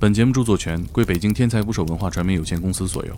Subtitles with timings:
[0.00, 3.16] 本节目著作权归北京天才捕手文化传媒有限公司所有。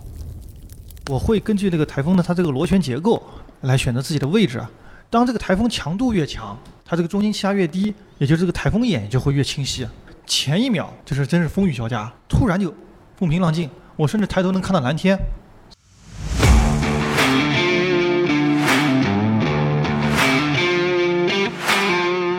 [1.09, 3.21] 我会根据这个台风的它这个螺旋结构
[3.61, 4.69] 来选择自己的位置啊。
[5.09, 9.87] 当这个台风强度越强，它这个中心气压越低，也就是这个台风眼就会越清晰。
[10.25, 12.73] 前一秒就是真是风雨交加，突然就
[13.17, 15.17] 风平浪静，我甚至抬头能看到蓝天。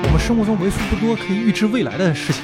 [0.04, 2.42] 我们生活中为数不多可以预知未来的事情。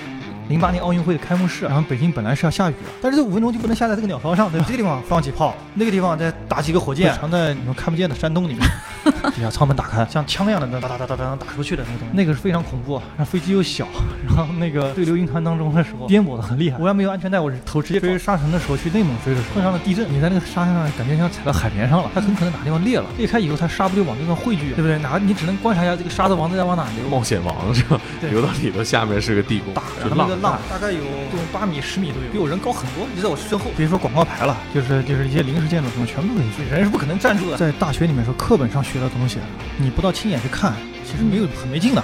[0.48, 4.66] 零八年奥运会的开幕式，然后北京本来是要下雨的，但是这五分钟就不能下在这个鸟巢上，对吧？
[4.66, 8.62] 这个地方放几炮，那个地方再打几个火箭，藏在你们看不见的山洞里面。
[9.30, 13.02] 底下舱门打开，像枪一样的哒哒哒哒哒打出去的那个东西，那个是非常恐怖啊。
[13.16, 13.86] 然后飞机又小，
[14.26, 16.78] 然后那个对流云团当中的时候颠簸的很厉害。
[16.78, 24.98] 我要没有安全带，我是头直接追沙尘的时候去内蒙追的时候碰上了地震，你在那个沙滩上感觉像踩到海绵上了，它很可能哪地方裂了，裂开以后它沙不就往这边汇聚，对不对？
[24.98, 27.08] 哪你只能观察一下这个沙子往在往哪流。
[27.08, 28.00] 冒险王是吧？
[28.22, 31.00] 流到里头下面是个地宫，大，那个浪大概有
[31.30, 33.70] 这种八米十米都有，比我人高很多，就在我身后。
[33.76, 36.64] 别说广告牌了，就是就是一些临时建筑什么，全部可以去。
[36.70, 37.56] 人是不可能站住的。
[37.56, 39.38] 在大学里面说课本上学的东西，
[39.78, 42.02] 你不到亲眼去看，其实没有很没劲的。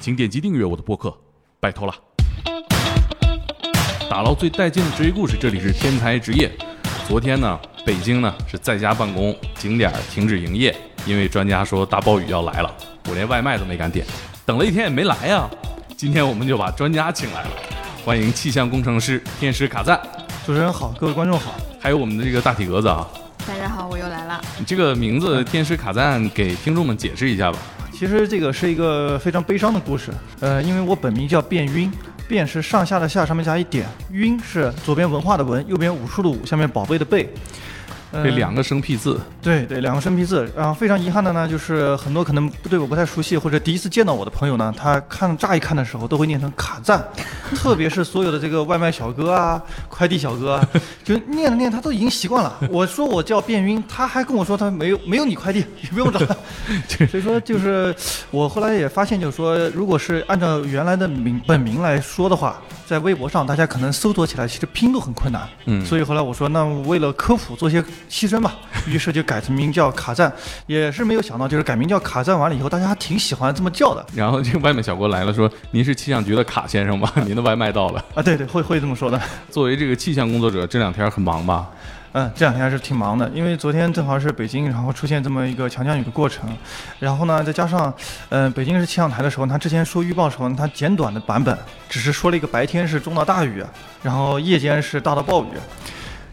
[0.00, 1.16] 请点击订阅我的播客，
[1.58, 1.94] 拜托了。
[4.10, 6.52] 打捞最带劲的职业故事，这里是天才职业。
[7.08, 12.70] 昨天呢，北京呢是在家办公，景点停止营业，因为专家说大暴雨要来了，
[13.08, 14.06] 我连外卖都没敢点，
[14.44, 15.48] 等了一天也没来呀。
[15.96, 17.50] 今天我们就把专家请来了，
[18.04, 19.98] 欢迎气象工程师天师卡赞。
[20.44, 23.08] 主持人好，各位观众好，还有我们的这个大体格子啊。
[23.46, 24.38] 大家好，我又来了。
[24.58, 27.56] 你这个名字天使卡赞，给听众们解释一下吧。
[27.90, 31.90] 其实这个是一个非常悲伤的故事，呃，因为我本名叫卞晕，
[32.28, 37.26] 卞是上下的下，上面加一点，晕是左边文化的文，右边武术的武，下面宝贝的贝。
[38.22, 40.48] 这两个生僻字，对对，两个生僻字。
[40.56, 47.04] 然后非常遗憾的呢，就是很多可能对我不太熟悉或者第一次见到我的朋友呢，他看乍一看的时候都会念成卡赞，
[47.56, 50.60] 特别是所有的这个外卖小哥啊、快递小哥，
[51.02, 52.56] 就念着念他都已经习惯了。
[52.70, 56.18] 我说我叫卞晕，他还跟我说他没有没有你快递，也不用找。
[57.10, 57.94] 所以说就是
[58.30, 65.48] 我后来也发现，就是说如果是按照原来的名本名来说的话，在微博上大家可能搜索起来其实拼都很困难。
[65.66, 67.82] 嗯，所以后来我说，那为了科普做些。
[68.08, 68.54] 牺牲吧，
[68.86, 70.32] 于是就改成名叫卡赞，
[70.66, 74.04] 也是没有想到，就是改名叫卡赞完了以后，大家还挺喜欢这么叫的。
[74.14, 77.10] 然后这个外卖小哥来了，说：“您是气象局的卡先生吗？
[77.26, 79.20] 您的外卖到了。”啊，对对，会会这么说的。
[79.50, 81.68] 作为这个气象工作者，这两天很忙吧？
[82.16, 86.48] 嗯，这两天还是挺忙的，因为昨天正好是北京，然后出现这么一个强降雨的过程，
[87.00, 87.92] 然后呢，再加上，
[88.28, 93.64] 嗯，北京市气象台的时候，他之前说预报的时候，他简短的版本只是说了一个白天是中到大雨，
[94.00, 95.48] 然后夜间是大到暴雨。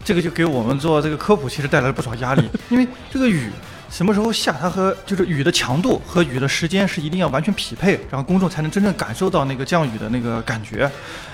[0.04, 3.50] 这个就给我们做这个科普，其实带来了不少压力， 因为这个雨
[3.92, 10.90] 什么时候下，它和就是雨的强度和雨的时间是一定要完全匹配，然后公众才能真正感受到那个降雨的那个感觉。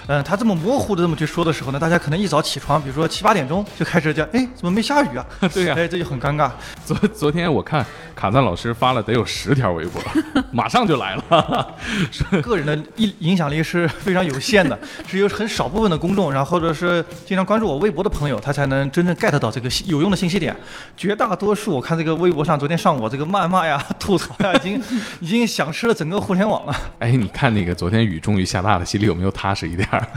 [0.08, 5.24] 嗯，他这么模糊的这么去说的时候呢，大家可能一早起床，比如说七八点钟就开始讲，哎，怎么没下雨啊？
[5.54, 6.50] 对呀，哎，这就很尴尬。
[6.84, 7.84] 昨昨天我看
[8.16, 10.02] 卡赞老师发了得有十条微博，
[10.50, 11.76] 马上就来了。
[12.42, 14.76] 个人的影影响力是非常有限的，
[15.06, 20.56] 只有很少部分的公众，然后或者是经常关注我微博的朋友，他才能真正 get 到这个有用的信息点。
[20.96, 24.82] 绝大多数，我看这个微博上昨天上午这个谩骂呀、 吐槽呀，已经
[25.20, 26.74] 已经响吃了整个互联网了。
[26.98, 30.08] 哎，你看那个昨天雨终于下大了，心里有没有踏实一点儿？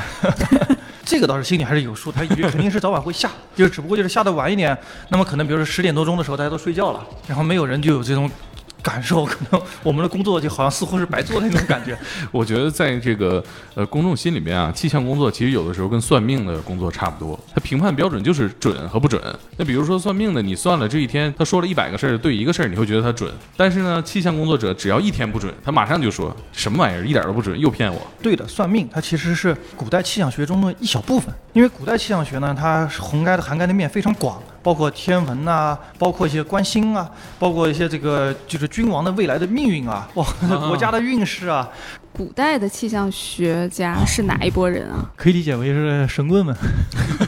[1.04, 4.78] 这个倒是心里还是有数，它雨肯定是早晚会下，就只不过就是下的晚一点。
[5.10, 8.32] 那么可能比如说十点多钟的时候，大家都睡觉了，然后没有人就有这种。
[8.82, 11.98] 感受可能我们的工作就好像似乎是白做的那种感觉。
[12.32, 13.44] 我觉得在这个
[13.76, 19.22] 呃公众心里面啊，气象工作其实有的时候跟算命的工作差不多，它评判标准就是准和不准。
[19.58, 23.32] 那比如说算命的，你算了这一天，他说了一百个事儿对一个事儿，你会觉得他准。
[23.56, 28.02] 但是呢，气象工作者只要一天不准，他马上就说什么玩意儿一点都不准，又骗我。
[28.22, 34.42] 对的，算命它其实是古代气象学中的一小部分，因为古代气象学呢，它涵盖的涵盖的面非常广。
[34.64, 40.26] 包括天文呐，包括一些观星啊，包括一些这个就是君王的未来的命运啊，哇，
[40.68, 41.70] 国家的运势啊。
[42.14, 45.10] 古代的气象学家是哪一拨人啊？
[45.16, 46.54] 可以理解为是神棍们。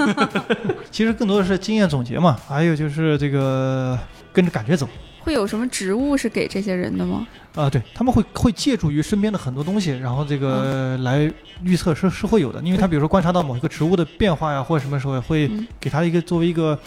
[0.91, 3.97] 其实更多的是经验总结嘛，还有就是这个
[4.33, 4.87] 跟着感觉走。
[5.21, 7.25] 会有什么职务是给这些人的吗？
[7.55, 11.31] 啊，对他们会会借助于身边的很多东西，然后这个来
[11.63, 15.49] 预测是是会有的，因为他比如说观察到某一个植物的变化呀，或者什么时候会
[15.79, 16.77] 给他一个作为一个。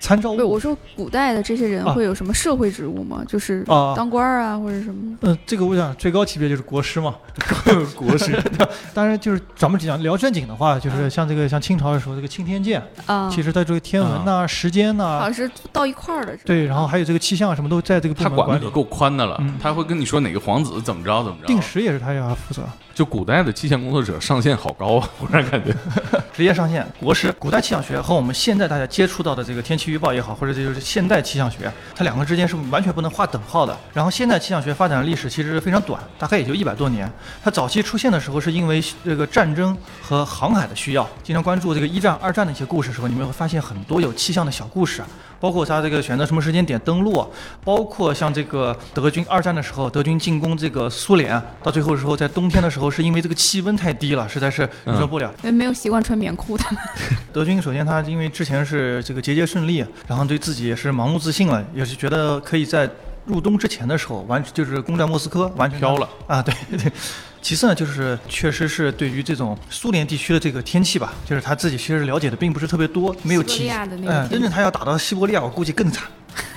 [0.00, 0.36] 参照物。
[0.48, 3.22] 我说古代的这些人啊会有什么社会职务吗？
[3.28, 5.16] 就是啊当官儿啊，或者什么？
[5.20, 7.14] 嗯，这个我想最高级别就是国师嘛。
[7.94, 8.36] 国师
[8.92, 16.36] 当然，就是咱们讲聊正经的话，就是像这个像清朝的时候，这个钦天监，啊，其实在这个天文呐、时间呐、好像是到一块儿的。
[16.44, 18.50] 对，然后还有这个气象什么都在这个部他门管理。
[18.52, 21.46] 管的可够宽的了嗯，他会跟你说哪个皇子怎么着怎么着。
[21.46, 22.62] 定时也是他要负责，
[23.00, 25.74] 就古代的气象工作者上限好高啊，忽然感觉。
[26.36, 26.86] 职业上线。
[27.00, 33.74] 国师，古代气象学和我们现在大家接触到的这个天气预报也好，或者这就是现代气象学，它两个之间是完全不能划等号的。
[33.94, 37.10] 然后现代气象学发展的历史其实非常短，大概也就一百多年。
[37.42, 45.02] 它早期出现的时候是因为这个战争和航海的需要，经常关注这个一战、二战的一些故事的时候，你们会发现很多有气象的小故事。
[45.40, 47.26] 包括他这个选择什么时间点登陆，
[47.64, 55.32] 包括像这个德军二战的时候，德军进攻这个苏联，到最后的时候，在冬天的时候，是因为这个气温太低了，实在是忍受不了。
[55.42, 56.64] 因为没有习惯穿棉裤的。
[57.32, 62.88] 德军首先他因为之前是这个节节胜利，然后对自己也是盲目自信了，也是觉得可以在
[63.24, 66.92] 入冬之前的时候完就是攻占莫斯科，完全飘了啊，对对。
[67.42, 76.06] 其次呢，就是确实是对于这种苏联地区的这个天气吧，就是他自己其实了解的并不是特别多，没有体西伯利亚的那个哎，天气真正他要打到西伯利亚，我估计更惨。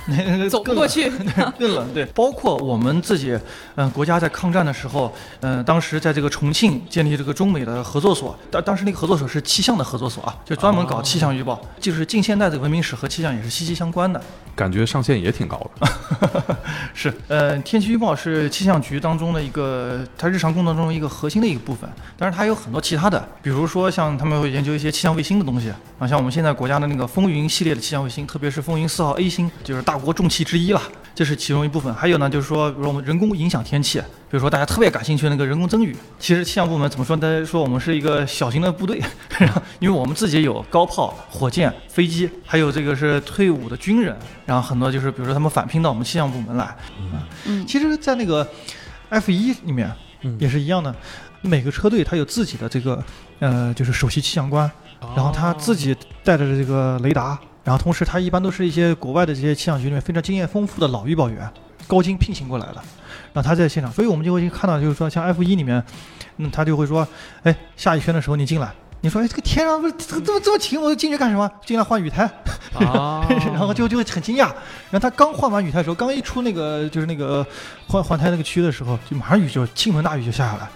[0.50, 1.10] 走不过去
[1.58, 1.94] 更冷。
[1.94, 3.38] 对，包括我们自己，
[3.76, 14.20] 嗯、国家在抗战的时候，嗯、当时在这个重庆建立这个中美的合作所，当当时那个合作所是气象的合作所啊，就专门搞气象预报，就是近现代的文明史和气象也是息息相关的。
[14.54, 15.88] 感觉上限也挺高的。
[16.94, 21.90] 是，呃，天气预报是气象局当中的一个，它日常工作中一个核心的一个部分。
[22.16, 30.80] 但是，它有很多其他的，比如说像他们会研究一些气象卫星的东西啊，像我们现在国家的那个风云系列的气象卫星，特别是风云四号 A 星，就是大国重器之一了，
[31.14, 31.92] 这是其中一部分。
[31.94, 37.16] 还有呢，就是说，比如我们人工影响天气，比如说大家特别感兴趣的那个人工增雨，其实气象部门怎么说？
[37.16, 39.00] 大家说我们是一个小型的部队，
[39.80, 46.76] 因为我们自己有高炮、火箭、飞机，还有这个是退伍的军人，然后很多就是比如说他们返聘到我们气象部门来。
[47.46, 48.46] 嗯，其实，在那个
[49.08, 49.90] F 一里面
[50.22, 50.94] 嗯也是一样的，
[51.42, 53.02] 每个车队它有自己的这个
[53.40, 54.70] 呃，就是首席气象官，
[55.14, 61.50] 然后他自己带着这个雷达，然后同时他一般都是一些国外的这些气象局里面非常经验丰富的老预报员，
[61.86, 62.74] 高精聘请过来的，
[63.32, 65.82] 然后他在现场，所以我们就会看到，就是说像 F 一里面，
[66.36, 67.06] 嗯，他就会说，
[67.42, 68.70] 哎，下一圈的时候你进来。
[69.00, 71.50] 你说，哎，这个天上不是这这么这么晴，我进去干什么？
[71.66, 72.24] 进来换雨胎，
[72.72, 73.22] 啊
[73.52, 74.46] 然后就就会很惊讶。
[74.90, 77.46] 然后他刚换完雨胎的时候，刚一出那个就是那个
[77.86, 80.66] 换换胎那个区的时候，就马上雨就倾盆大雨就下下来，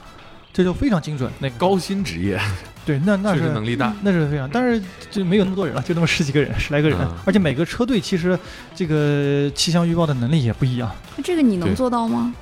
[0.52, 1.30] 这就非常精准。
[1.38, 2.38] 那高薪职业，
[2.84, 3.92] 对，那那是能力大。
[4.02, 8.38] 那是非常，但是就没有那么多人了，就那么十几个人，十来个人，嗯而且每个车队其实
[8.74, 12.34] 这个气象预报的能力也不一样，那这个你能做到吗？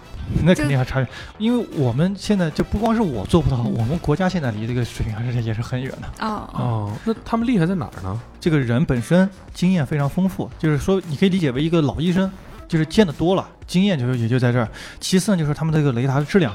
[0.42, 1.08] 那肯定还差远。
[1.38, 6.26] 因为我们现在就不光是我做不到，我们国家现在离这个水平还是也是很远的。
[6.26, 8.20] 哦哦，哦，那他们厉害在哪儿呢？
[8.40, 12.28] 这个人本身经验非常丰富，就是说你可以理解为一个老医生，
[12.66, 14.68] 就是见得多了，经验就也就在这儿。
[14.98, 16.52] 其次呢，就是他们这个雷达的质量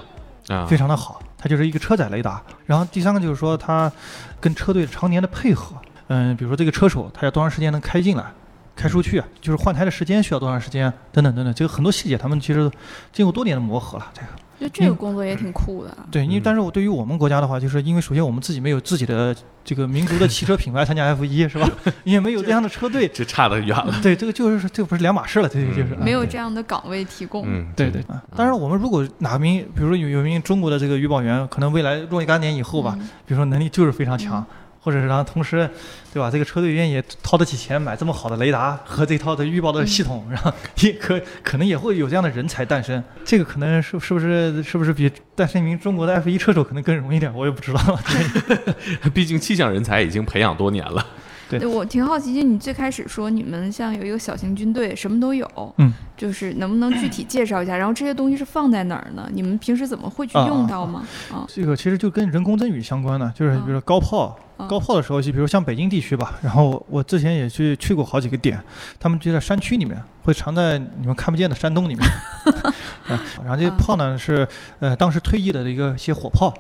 [0.50, 2.42] 啊，非常的好，它就是一个车载雷达。
[2.66, 3.92] 然后第三个就是说它
[4.40, 5.76] 跟车队常年的配合，
[6.08, 8.26] 嗯，比如说这个车手他要多长时间能开进来。
[8.74, 12.72] 开出去，就是换胎的时间需要多长时间，等等等等，这个很多细节他们其实
[13.12, 14.12] 经过多年的磨合了。
[14.14, 14.28] 这个
[14.62, 15.98] 就这个工作也挺酷的。
[16.12, 19.36] 对，因为嗯但是我对于我们国家的话，就是因为首先我们自己没有自己的
[19.66, 21.68] 这个民族的汽车品牌参加 F 一是吧？
[22.06, 23.94] 因为没有这样的车队，这差得远了。
[24.04, 27.44] 对，这个就是这个不是两码事了，这个就是、嗯没有这样的岗位提供。
[27.48, 28.22] 嗯，对对啊。
[28.36, 34.46] 当然，我们如果哪名，比如说有有一名中国的这个预报员，可能未来若干年以后吧，嗯比如说能力就是非常强，嗯
[34.82, 35.70] 或者是然后同时，
[36.12, 36.30] 对吧？
[36.30, 40.52] 这个车队愿意掏得起钱买这么好的雷达和这套的预报的系统，然后
[40.82, 43.02] 也可可能也会有这样的人才诞生。
[43.24, 47.34] 这个可能是是不是是不是比诞生一名中国的 F 一车手可能更容易一点？
[47.34, 48.00] 我也不知道。
[49.14, 51.06] 毕竟气象人才已经培养多年了。
[51.52, 57.76] 对对我挺好奇，就你最开始说你们像有一个小型军队，什么都有，嗯，就是能不能具体介绍一下？
[57.78, 59.30] 然后这些东西是放在哪儿呢？
[59.34, 61.06] 你们平时怎么会去啊用到吗？
[61.32, 68.62] 啊这个其实就跟人工增雨相关的，就是比如说高炮，啊高炮的时候，就比如像北京地区吧，然后我之前也去去过好几个点，
[69.00, 72.06] 他们就在山区里面，会藏在你们看不见的山洞里面。
[73.10, 74.48] 嗯 然后这些炮呢是
[74.80, 76.54] 呃当时退役的一个一些火炮，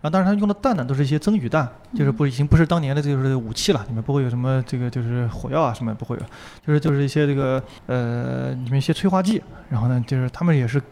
[0.00, 6.22] 然后当时他用的弹呢都是一些增雨弹，就是不已经不是当年的就是武器了，里面不会有什么这个就是火药啊什么也不会有，
[6.66, 10.82] 就是就是一些这个呃里面一些催化剂，然后呢就是他们也是。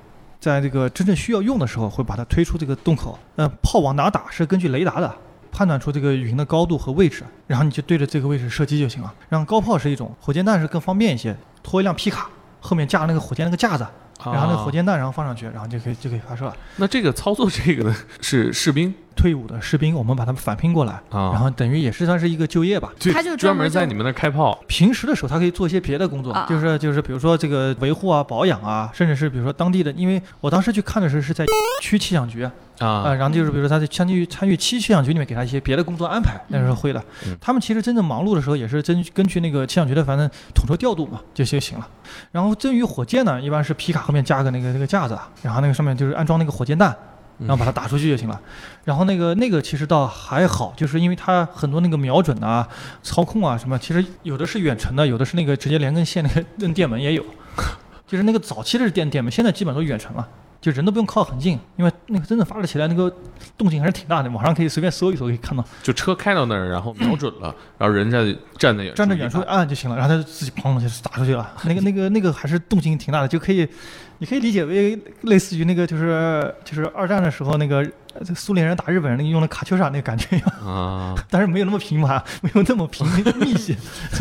[0.41, 3.19] 在这个真正需要用的时候，会把它推出这个洞口。
[3.37, 5.11] 呃，炮往哪打是根据雷达的，
[5.51, 9.11] 判断出这个云的高度和位置，然后你就对着这个位置射击就行了。
[9.31, 12.29] 然后高炮是一种，火箭弹是更方便一些，拖一辆皮卡，
[12.61, 13.87] 后面架那个火箭那个架子，
[14.25, 16.57] 然后那个火啊箭弹然后放上去，然后就可以就可以发射了。
[16.77, 22.91] 那这个操作这个呢，是士兵退伍的士兵，我们把他们返聘过来，啊然后等于也是算是一个就业吧。
[22.99, 31.45] 就他就专专门门在你们那儿开炮平时的时候，他可以做一些别的工作，啊就是就是比如说这个维护啊、保养啊，甚至是比如说当地的，因为我当时去看的时候是在
[31.81, 32.43] 区气象局
[32.79, 37.37] 啊，啊然后就是比如说他在参与参与区气象局里面给他一些别的工作安排，那时候会的嗯。
[37.41, 41.89] 他们其实真正忙碌的时候，也是根据根据那个气象局的反正统筹调度嘛，就就行了。
[42.33, 46.95] 然后至于火箭呢，一般是皮卡后面加个那个那个架子，然后那个上面就是安装那个火箭弹。
[47.39, 48.41] 然后把它打出去就行了，
[48.85, 52.67] 然后那个那个其实倒还好，就是因为它很多那个瞄准啊、
[53.03, 57.25] 操控啊什么，其实有的是远程的，有的是那个直接连根线那个摁电门也有，
[58.07, 60.29] 就是那个早期的是电电门，现在基本都远程了，
[60.61, 63.13] 就人都不用靠很近，因为那个真正发射起来那个
[63.59, 68.25] 动静还是挺大的，网上可以随便搜一搜可以看到，就车开到那儿，然后瞄准了，然后人在
[68.59, 73.69] 站在远处站在远处一按就行了，然后它就自己砰就打出去了，那个那个那个还是动静挺大的，就可以，
[74.19, 77.79] 你可以理解为类似于那个就是就是二战的时候那个
[78.15, 80.49] 呃苏联人打日本人那个用的卡秋莎那个感觉一样。
[80.67, 83.07] 啊 但是没有那么频繁， 没有那么频
[83.39, 83.77] 密集。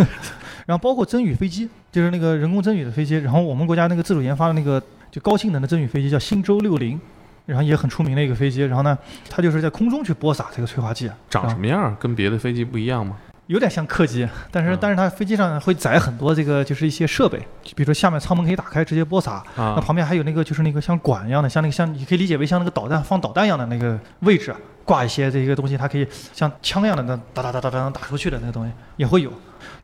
[0.66, 3.18] 然后包括增雨飞机，就是那个人工增雨的飞机。
[3.18, 4.82] 然后我们国家那个自主研发的那个
[5.12, 7.00] 就高性能的增雨飞机叫星舟六零，
[7.46, 8.62] 然后也很出名的一个飞机。
[8.64, 8.98] 然后呢，
[9.30, 11.96] 它就是在空中去播撒这个催化剂，长什么样？
[12.00, 13.18] 跟别的飞机不一样吗？
[13.54, 29.32] 有点像客机，但是嗯但是它飞机上会载很多这个就是一些设备，就比如说下面舱门可以打开直接播撒，那啊旁边还有那个就是那个像管一样的，像那个像你可以理解为像那个导弹放导弹一样的那个位置，挂一些这个东西，它可以像枪一样的那哒哒哒哒哒打出去的那个东西也会有。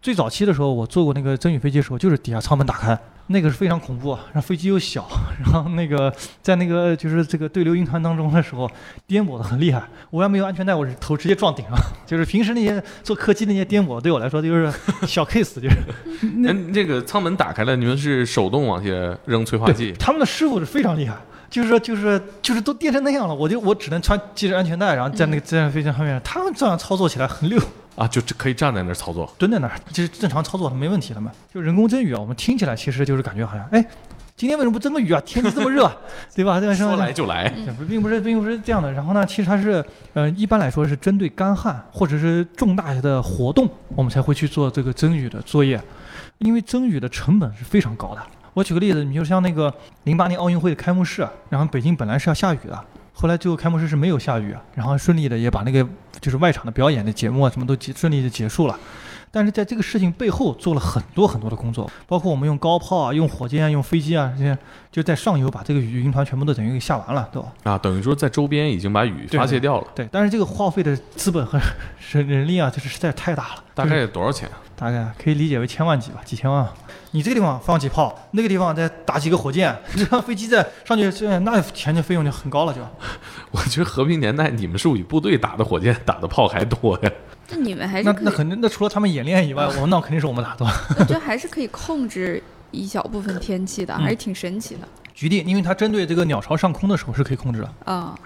[0.01, 5.05] 最早期的时候，我坐过那个增雨飞机的时候，就是底下舱门打开，那个是非常恐怖，啊，然后飞机又小，
[5.43, 8.69] 然后那个在那个就是这个对流云团当中的时候，
[9.05, 9.83] 颠簸的很厉害。
[10.09, 11.77] 我要没有安全带，我是头直接撞顶了。
[12.07, 14.71] 就是平时那些坐客机那些颠簸，对我来说就是
[15.05, 15.75] 小 case，就是
[16.37, 18.89] 那那个舱门打开了，你们是手动往下
[19.25, 21.17] 扔催化剂，他们的师傅是非常厉害，
[21.49, 27.61] 就是说就是就是都颠成那样了，我就我只能穿系着安全带，然后在那个在飞机上面，他们这样操作起来很溜，
[27.95, 29.31] 啊，就这可以站在那儿操作。
[29.37, 31.31] 蹲在那儿，就是正常操作没问题的嘛。
[31.53, 33.85] 就人工增雨啊，我们听起来其实就是感觉好像，哎，
[34.35, 35.21] 今天为什么不增个雨啊？
[35.25, 35.91] 天气这么热，
[36.33, 36.59] 对吧？
[36.59, 36.73] 对吧？
[36.73, 37.49] 说来就来，
[37.87, 38.91] 并不是并不是这样的。
[38.93, 45.81] 然后呢，其实它是，呃，一般来说是针对干旱或者是重大的活动，我们才会去做这个增雨的作业，
[46.37, 48.21] 因为增雨的成本是非常高的。
[48.53, 52.85] 我举个例子，你就像那个零八年奥运会的开幕式，然后北京本来是要下雨的，
[53.21, 55.85] 后来最后开幕式是没有下雨，然后顺利的也把那个
[56.21, 58.79] 就是外场的表演的节目啊什么都结顺利的结束了。
[59.31, 64.57] 但是在这个事情背后做了很多很多的工作，包括我们用高炮啊、用火箭啊、用飞机啊这些，
[64.91, 67.45] 就在上游把这个雨云团全部都等于给下完了，都。
[67.63, 71.59] 啊，等于说在周边已经把雨对发泄掉了，对，但是这个耗费的资本和
[72.11, 74.49] 人人力啊，这是实在太大了，大概多少钱？
[74.75, 76.65] 大概可以理解为千万级吧，几千万。
[77.11, 82.79] 你这个地方放几炮，那个地方再打几个火箭， 这样飞机再上去，这 那钱的费用就很高了就。
[83.51, 87.11] 我觉得和平年代你们是比部队打的火箭、打的炮还多呀。
[87.51, 90.65] 那你们还是那，那肯定，那除了他们演练以外，我们那肯定是我们打的。
[90.99, 92.41] 我觉得还是可以控制
[92.71, 94.81] 一小部分天气的，嗯还是挺神奇的
[95.13, 97.73] 局地，因为它针对这个鸟巢上空的时候是可以控制的。
[97.85, 98.17] 啊。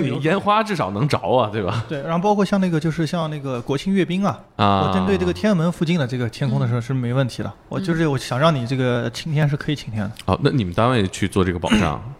[0.00, 1.84] 你烟花至少能着啊，对吧？
[1.88, 7.52] 对，然后包括像那个就是像那个国庆阅兵啊，啊，我针对这个天安门附近的这个天空的时候是没问题的。
[7.68, 10.12] 我就是我想让你这个晴天是可以晴天的。
[10.24, 12.11] 好，那你们单位去做这个保障对，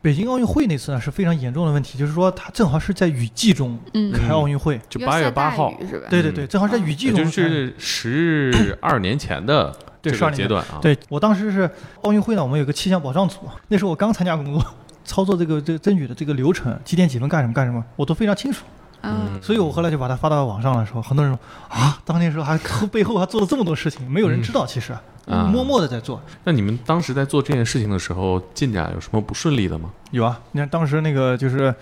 [0.00, 4.80] 北京奥运会那次呢是非常严重的问题，就是说它正好是在雨季中嗯，开奥运会。
[4.88, 6.06] 就八月八号，是吧？
[6.08, 10.78] 对对对，正好是在雨季中是十二年前的对12这个年阶段啊。
[10.80, 11.68] 对我当时是
[12.02, 14.64] 奥运会呢，我们有个气象保障组，那时候我刚参加工作，
[15.04, 18.64] 操作这个这个增雨的这个流程，几点几分干什么干什么，我都非常清楚。
[19.02, 21.38] 嗯，所以我后来就把它发到网上的时候，很多人说
[21.68, 22.58] 啊，当年时候还
[22.90, 24.92] 背后还做了这么多事情，没有人知道，其实、
[25.26, 26.20] 嗯默默的在做。
[26.44, 29.90] 那你们当时在做这件事情的时候，进展有什么不顺利的吗？
[30.10, 31.74] 有啊，你看当时那个就是，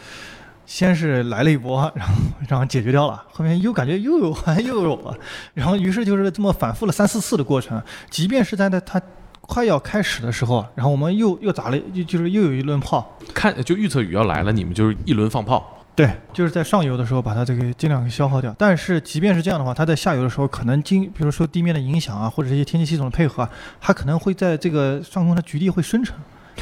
[0.67, 2.15] 先是来了一波，然后
[2.49, 5.17] 然后解决掉了，后面又感觉又有还又有了，
[5.55, 7.81] 然后于是就是这么反复了三四次的过程，
[8.11, 9.01] 即便是在那他
[9.43, 15.76] 快要开始的时候，然后我们又又砸了，就就是又有一轮炮，看就预测雨要来了，你们就是一轮放炮。
[15.97, 18.55] 对，就是在上游的时候把它这个尽量给消耗掉。
[18.59, 23.51] 但是即便是这样的话，它在下游的时候，可能经比如说地面的影响啊，或者这些天气系统的配合啊，
[23.81, 26.15] 它可能会在这个上空的局地会生成。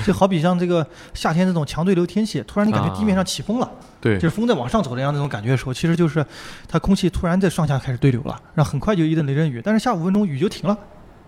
[0.05, 6.25] 就好比像这个夏天这种强对流天气，突然你感觉地面上起风了，对就是风在往上走的样那种感觉的时候，其实就是
[6.67, 10.77] 它空气突然在上下开始对流了，然后很快就一阵雷阵雨，但是下五分钟雨就停了。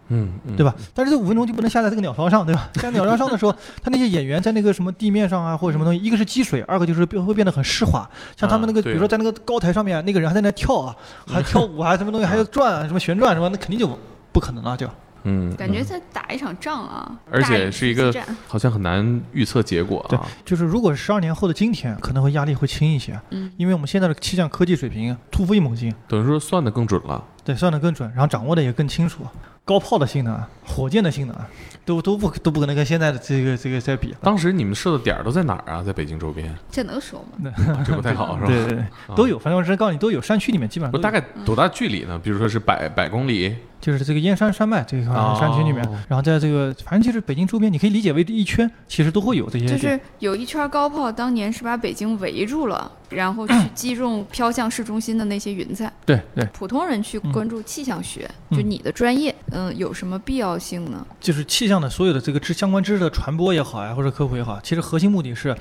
[0.08, 0.75] 嗯，嗯对吧？？
[0.94, 2.68] 但是这五分钟就不能下在这个鸟巢上，对吧？
[2.75, 8.08] 下在鸟巢上的时候，他那些演员在那个什么地面上啊，或者什么东西，一个是积水，二个就是变会变得很湿滑。
[8.36, 10.96] 像他们那个，啊比如说在那个高台上面，那个人还在那跳啊，
[11.26, 13.98] 还跳舞啊，什么东西还要转啊，什么旋转什么，那肯定就
[14.32, 14.88] 不可能了，就
[15.28, 18.14] 嗯，感觉在打一场仗啊，而且是一个
[18.46, 20.25] 好像很难预测结果对啊。
[20.44, 27.25] 就是如果是十二年后的今天，可能会压力会轻一些，嗯，因为我们现在的气象科技水平突飞猛进，等于说算的更准了。
[27.42, 29.25] 对，算得更准，然后掌握的也更清楚。
[29.66, 31.37] 高炮的性能、火箭的性能，
[31.85, 34.14] 都都不都不可能跟现在的这个这个在比。
[34.23, 35.82] 当时你们设的点儿都在哪儿啊？
[35.82, 37.50] 在北京周边，这能说吗？
[37.75, 38.46] 啊 这不太好是吧？
[38.46, 38.85] 对对对，
[39.16, 42.16] 都有，反正我是告诉你都有，山区里面基本上不大概多大距离呢？
[42.23, 49.76] 比如说是百百公里，就是这个燕山山脉这一块哦山区里面，然后在这个反正就是北京周边，你可以理解为一圈，其实都会有这些就。
[49.78, 55.92] 是有一圈高炮，当年是把北京围住了，然后去击中 飘向市中心的那些云彩。
[56.04, 61.06] 对对，普通人去嗯关注气象学，嗯就你的专业，嗯、有什么必要性呢？
[61.21, 65.54] 就是气象的所有的这个知相关知识的传播也好呀，或者科普也好，其实核心目的是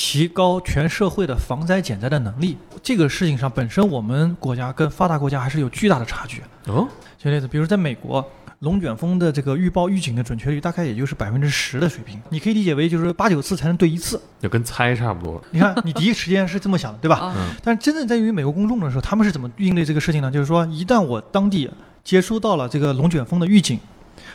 [0.00, 2.56] 提高全社会的防灾减灾的能力。
[2.80, 6.40] 这个事情上本身，我们国家跟发达国家还是有巨大的差距。
[6.66, 6.86] 哦，
[7.18, 8.24] 举例子，比如在美国。
[8.60, 14.20] 龙卷风的这个预报预警的准确率大概也就是百分之十的水平，你可以理解为就是八九次才能对一次。
[14.40, 15.40] 就跟猜差不多。
[15.52, 17.18] 你看，你第一时间是这么想的，对吧？
[17.18, 20.28] 啊，嗯但是真正在于美国公众的时候，他们是怎么应对这个事情呢？
[20.28, 21.70] 就是说，一旦我当地
[22.02, 23.78] 接收到了这个龙卷风的预警，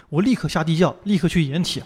[0.08, 1.84] 我立刻下地窖，立刻去掩体，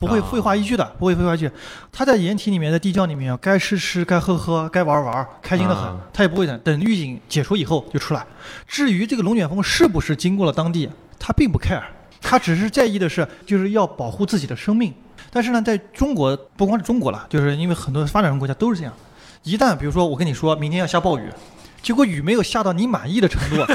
[0.00, 1.50] 不会啊废话一句的，不会废话一句。
[1.92, 8.26] 他在掩体里面，在地窖里面，该吃吃，该喝喝，该玩玩，开心的很啊，他也不会等等预警解除以后就出来。
[8.66, 10.88] 至于这个龙卷风是不是经过了当地，
[11.18, 11.82] 他并不 care，
[12.18, 14.90] 他只是在意的是就是要保护自己的生命。
[15.30, 18.94] 但是呢，在中国不光是中国了，就是因为很多发展中国家都是这样。
[19.42, 21.28] 一旦比如说我跟你说明天要下暴雨，
[21.82, 23.66] 结果雨没有下到你满意的程度，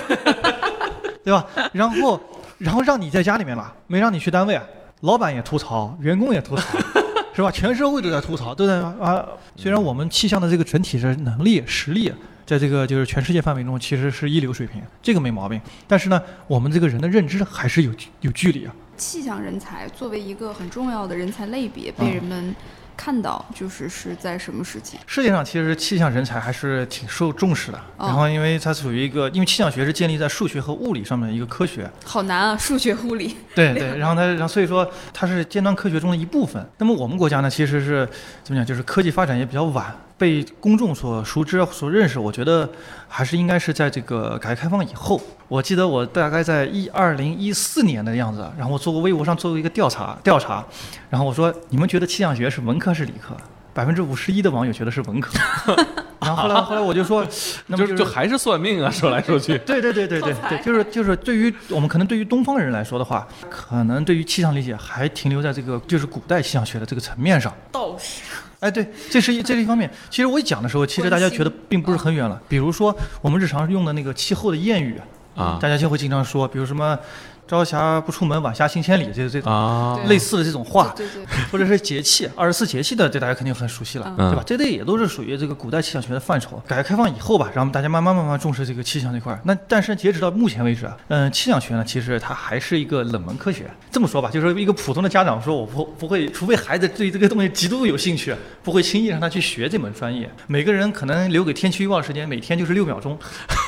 [1.23, 1.45] 对吧？
[1.71, 2.19] 然后
[2.57, 4.59] 然后让你在家里面了，没让你去单位，
[5.01, 6.63] 老板也吐槽，员工也吐槽，
[7.35, 7.51] 是吧？
[7.51, 9.25] 全社会都在吐槽，都在啊。
[9.55, 12.11] 虽然我们气象的这个整体的能力实力。
[12.45, 15.59] 在这个就是全世界范围中，其实是一流水平，这个没毛病。
[15.87, 18.75] 但是呢，我们这个人的认知还是有有距离啊。
[18.97, 22.55] 气象人才作为一个很重要的人才类别，嗯被人们
[22.95, 24.97] 看到，就是是在什么时期？
[25.05, 27.77] 世界上其实气象人才还是挺受重视的。
[27.97, 31.89] 哦然后，因为它属于一个，因为气象学是建立在数学和物理上面的一个科学。
[32.03, 33.37] 好难啊，数学、物理。
[33.53, 36.65] 对对，然后它，然后所以说它是尖端科学中的一部分。
[36.77, 38.07] 那么我们国家呢，其实是
[38.43, 42.17] 怎么讲，就是科技发展也比较晚，被公众所熟知、所认识。
[42.19, 42.69] 我觉得
[43.07, 45.19] 还是应该是在这个改革开放以后。
[45.47, 50.65] 我记得我大概在一二零一四年的样子，然后我做过微博上做过一个调查，调查，
[51.09, 53.35] 然后我说你们觉得气象学是文科还是理科？
[53.71, 55.37] 百分之五十一的网友觉得是文科。
[56.21, 57.23] 然后后来后来我就说，
[57.67, 59.57] 那么就是就还是算命啊，说来说去。
[59.59, 67.53] 对对对对对对，就是就是对于我们可能对于东方人来说的话，可能对于气象理解还停留在这个就是古代气象学的这个层面上。
[67.71, 68.23] 道士。
[68.65, 69.87] 哎，对，这是一这是一方面。
[70.09, 72.41] 其实我一讲的时候，其实大家觉得并不是很远了。
[72.49, 74.99] 比如说我们日常用的那个气候的谚语，
[75.35, 76.97] 啊大家就会经常说，比如什么
[77.47, 80.91] “朝霞不出门，晚霞行千里”这这种啊，类似的这种话。
[80.95, 84.43] 对对对，或者是节气， 二十四节气的，这大家肯定很熟悉了，嗯对吧？
[84.45, 86.61] 这类也都是属于这个古代气象学的范畴。
[86.67, 89.39] 改革开放以后吧，然后大家慢慢慢慢重视这个气象这块儿。
[89.43, 93.65] 那但是截止到目前为止啊，嗯，气象学呢，其实它还是一个冷门科学。
[93.91, 100.27] 这么说吧，就是一个普通的家长说，我不不会，除非孩子对这个东西极度有兴趣，不会轻易让他去学这门专业。
[100.47, 103.17] 每个人可能留给天气预报的时间，每天就是六秒钟。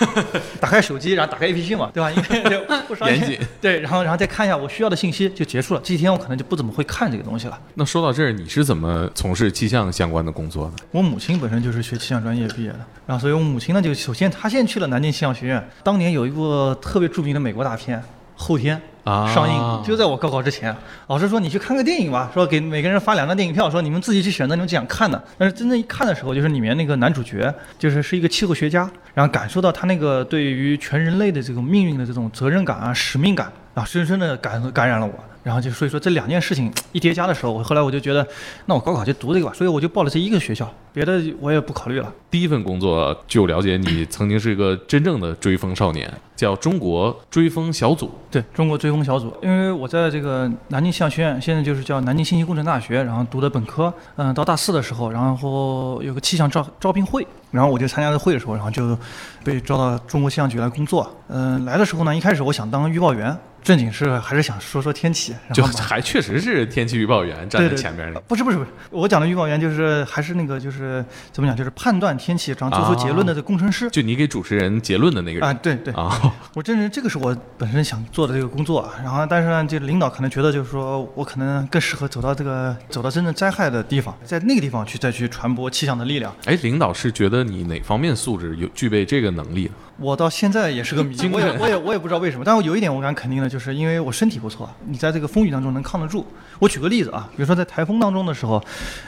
[0.59, 2.09] 打开手机，然后打开 APP 嘛，对吧？
[2.11, 3.37] 因为不刷严谨。
[3.59, 5.79] 对，然后然后再看一下我需要的信息就结束了。
[5.83, 7.59] 这几天我可能就不怎么会看这个东西了。
[7.75, 10.83] 那说到这儿，你是怎么从事气象相关的工作的？
[10.91, 15.69] 我母亲本身就是学气象专业毕业的，然后所以我母亲呢，就首先她先去了南京气象学院。
[15.83, 17.99] 当年有一部特别著名的美国大片
[18.37, 18.79] 《后天》
[19.11, 20.73] 啊上映，就在我高考之前。
[21.07, 25.21] 老师说你去看个电影吧，说给每个人发两张电影票，说你们自己去选择你们想看的。
[25.37, 35.13] 但是真正一看的时候，就是里面那个男主角就是是一个气候学家，然后感受到他那个对于全人类的这种命运的这种责任感啊、使命感啊，深深的感感染了我。
[35.43, 38.27] 然后就所以说这两件事情一叠加的时候，我后来我就觉得，
[38.65, 42.13] 那我高考就读这个吧，所以我就报了这一个学校，别的我也不考虑了。
[42.29, 48.11] 第一份工作，据我了解，你曾经是一个真正的追风少年，叫中国追风小组。
[48.29, 53.93] 对中国追风小组，因为我在这个南京气象学院，现在就是叫南京信息工程大学，然后读的本科。
[54.17, 58.97] 嗯，到大四的时候，然后有个气象招招聘会，然后我就参加这会的时候，然后就
[59.45, 61.09] 被招到中国气象局来工作。
[61.29, 68.19] 嗯，来的时候呢，一开始我想当预报员，正经是还是想说说天气，就还确实是天气预报员站在前面的。
[68.21, 73.89] 不是不是不是，我讲的预报员就是还是那个就是怎么讲，就是判断天气，然后做出结论的这工程师。
[73.89, 86.35] 就你给主持人结论的那个人啊，对对，啊，我真是这个是我本身想做的这个工作，然后但是呢，这领导可能觉得就是说我可能更适合走到这个走到真正灾害的地方，在那个地方去再去传播气象的力量。
[86.45, 89.71] 哎，领导是觉得得你哪方面素质有具备这个能力呢？
[89.99, 96.25] 我到现在也是个迷，我也我也我也不知道为什么，但我有一点我敢肯定的，就是因为我身体不错，你在这个风雨当中能抗得住。
[96.59, 98.63] 我举个例子啊，比如说在台风当中的时候，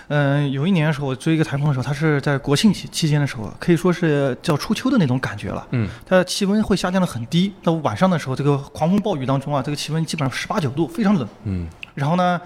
[0.07, 5.65] 嗯、有一年的时候我追一个台风的时候，它是在国庆期期间的时候，可以说是叫初秋的那种感觉了。
[5.71, 11.27] 嗯，它的气温会下降的很低，到晚上的时候，这个狂风暴雨当中啊，这个气温基本上十八九度，非常冷。
[11.43, 12.39] 嗯，然后呢，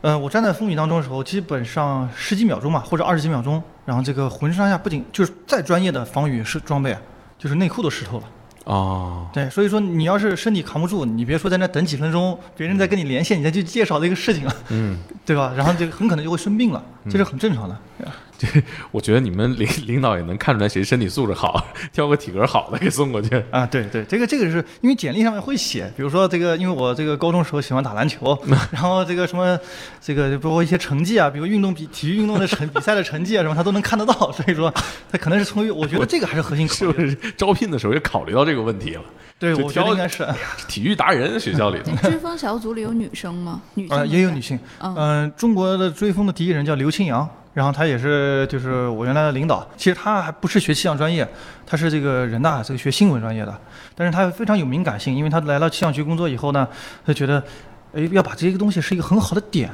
[0.00, 7.00] 呃，我站在风雨当中的时候，基本上十几秒钟嘛，或者二十几秒钟，然后这个浑身上下不仅就是再专业的防雨是装备，啊
[7.40, 8.24] 就是内裤都湿透了。
[8.64, 15.52] 哦，对，所以说你要是身体扛不住，你别说在那等几分钟，别人再跟你连线，你再去介绍这个事情了，嗯， 对吧？
[15.56, 17.76] 然后就很可能就会生病了，这是很正常的。
[18.90, 23.42] 我觉得你们领领导也能看出来谁身体素质好， 挑个体格好的给送过去。
[23.50, 28.38] 啊，对对，这个这个是因为简历上面会写，比如说这个，因为我这个高中时候喜欢打篮球，
[28.70, 29.58] 然后这个什么，
[30.00, 34.72] 这个包括一些成绩啊，比如运动比体育运动的成比赛的成绩啊什么，他都能看得到，所以说
[35.10, 36.86] 他可能是从于我觉得这个还是核心考是。
[36.92, 39.02] 不是招聘的时候也考虑到这个问题了？
[39.38, 40.26] 对，我觉得应该是，
[40.68, 43.60] 体育达人学校里头，追风小组里有女生吗？
[43.74, 49.66] 女生呃，也有女性，嗯嗯、中国的追风的第一人叫刘清扬，然后他也是就是我原来的领导。
[49.76, 51.26] 其实他还不是学气象专业，
[51.66, 53.60] 他是这个人大这个学新闻专业的，
[53.94, 56.66] 但是他非常有敏感性，因为他来到气象局工作以后呢，
[57.04, 57.42] 他觉得，
[57.94, 59.70] 哎，要把这个东西是一个很好的点。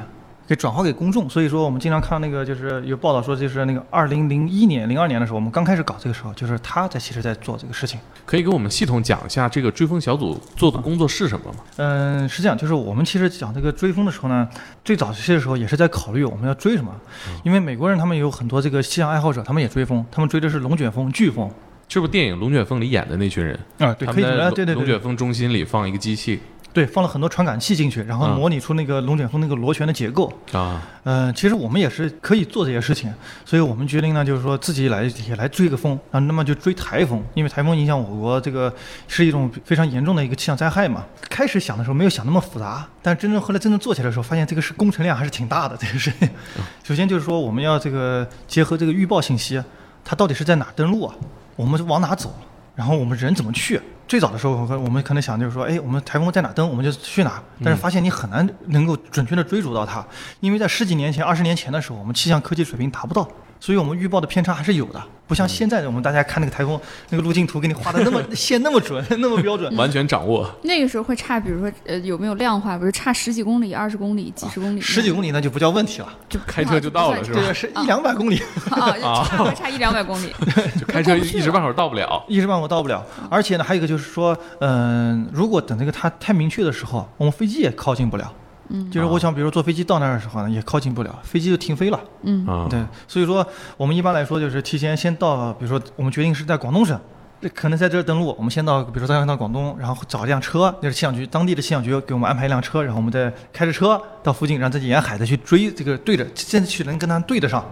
[0.47, 7.99] 给转化给公众，所以说我们经常看到那个，就是有报道说，就是那个二零零一年、零二年的时候，我们刚开始搞这个时候，就是他在其实在做这个事情。
[8.25, 11.59] 可以给我们系统讲一下这个追风小组做的工作是什么吗？
[11.75, 14.47] 嗯，是这样，就是我们其实讲这个追风的时候呢，
[14.85, 16.95] 最早期的时候也是在考虑我们要追什么，
[17.43, 21.51] 因为美国人他们有很多这个气象爱好者，他们也追风，他们追的是龙卷风、飓风
[21.89, 23.57] 是不是电影《龙卷风》里演的那群人？
[23.79, 26.39] 啊，对，可以啊，对对对龙卷，风中心里放一个机器
[26.77, 30.31] 对，放了很多传感器进去，然后嗯模拟出那个龙卷风那个螺旋的结构。
[30.51, 33.11] 啊，呃，其实我们也是可以做这些事情，
[33.43, 38.71] 所以我们决定呢，就是说自己来也来追个风，啊，那么就追台风，因为台风影响我国这个
[39.07, 41.03] 是一种非常严重的一个气象灾害嘛。
[41.27, 46.29] 开始想的时候没有想那么复杂，但真正后来真正做起来的时候，发现这个是工程量还是挺大的这个事情。
[46.85, 49.59] 首先就是说我们要这个结合这个预报信息，
[50.05, 51.15] 它到底是在哪儿登陆啊？
[51.55, 52.31] 我们往哪走？
[52.75, 53.81] 然后我们人怎么去？
[54.07, 57.41] 最早的时候，我们可能想就是说，哎，我们台风在哪登，我们就去哪。
[57.63, 60.05] 但是发现你很难能够准确的追逐到它，
[60.39, 63.27] 因为在十几年前、二十年前的时候，我们气象科技水平达不到，
[63.59, 65.01] 所以我们预报的偏差还是有的。
[65.27, 69.75] 不像现在的我们大家看那个台风那个路径图给你画的那么 线那么准、那么标准。
[69.75, 70.49] 完全掌握。
[70.63, 78.41] 那个时候会差，比如说呃有没有量化，比如差十几公里、二十公里、几十公里，十几公里那就不叫问题了，就开车就到了是吧对是一两百公里，
[78.71, 80.33] 啊，就差会 差一两百公里。
[80.79, 82.23] 就开车一时半会儿到不了。
[82.29, 83.05] 一时半会儿到不了。
[83.29, 88.31] 而且呢，还有一个就是说，嗯、如果等那个它太明确的时候，我们飞机也靠近不了。
[88.69, 91.99] 嗯就是我想，比如坐飞机到那儿的时候呢，也靠近不了，飞机就停飞了。
[92.23, 93.45] 嗯啊，对，所以说
[93.77, 96.99] 我们一般来说就是提前先到，比如说我们决定是在广东省，
[97.41, 107.63] 这可能在这儿登陆，我们先到，比如说先到广东，然后找一辆车，就是气象局当地的气象局给我们安排一辆车，然后我们再开着车到附近，然后再沿海的去追这个对着，现在去能跟它对得上。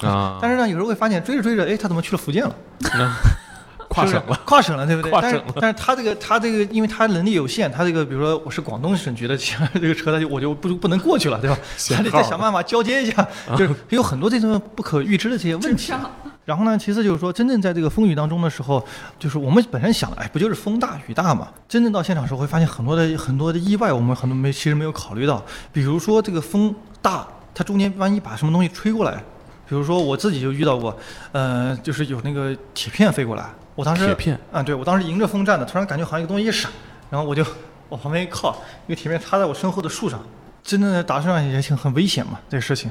[0.00, 2.54] 啊，但是呢，有时候会发现追着追着，哎，他怎么去了福建了？
[3.94, 5.10] 跨省了跨省了，对不对？
[5.12, 9.36] 但是跨省了但是他这个他这个，因为他能力有限，他这个比如说我是广东省局的
[9.74, 11.56] 这个车，他就我就不不能过去了，对吧？
[11.76, 13.26] 限还得再想办法交接一下，
[13.56, 15.92] 就是有很多这种不可预知的这些问题。
[16.44, 18.84] 然后呢，其次就是说，真正在这个风雨当中的时候，
[19.18, 21.48] 就是我们本身想的，哎，不就是风大雨大嘛？
[21.66, 25.42] 真正到现场的时候，会发现很多的很多的意外，我们很多没其实没有考虑到。
[25.72, 29.12] 比如说这个风大，它中间万一把什么东西吹过来，
[29.66, 30.94] 比如说我自己就遇到过，
[31.32, 36.70] 呃，就是有那个铁片飞过来，我当时铁片啊，对我当时迎着风站的，突然感觉好像一个东西一闪，
[37.10, 37.44] 然后我就
[37.88, 38.56] 往旁边一靠，
[38.86, 40.24] 一个铁片插在我身后的树上，
[40.62, 42.90] 真的打身上也挺很危险嘛，这个事情。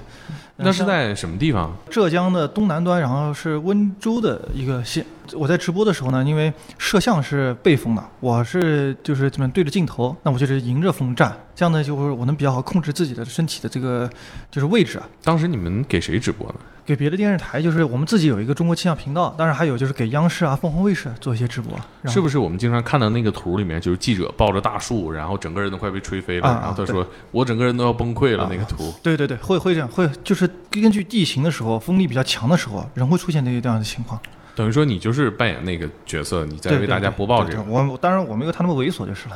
[0.58, 1.76] 那是在什么地方？
[1.90, 5.06] 浙江的东南端，然后是温州的一个县。
[5.34, 14.10] 我在直播的时候呢，因为摄像是背风的，我是就是这么对着镜头，那我就是迎着风站，这样呢，就是我能比较好控制自己的身体的这个
[14.52, 15.08] 就是位置啊。
[15.24, 16.56] 当时你们给谁直播呢？
[16.86, 21.80] 给别的电视台，就是我们自己有一个中国气象频道，当然还有就是给央视啊、凤凰卫视做一些直播，
[22.12, 28.94] 是不是我们经常看到那个图里面，就是记者抱着大树，然后整个人都快被吹飞了，然后他说我整个人都要崩溃了啊那个图。
[29.02, 34.20] 对对对，会会这样，会就是根据地形的时候，风力比较强的时候，人会出现这些这样的情况。
[34.56, 39.36] 等于说你就是扮演那个角色，你在为大家播报这个，我我当然我没有他那么猥琐就是了。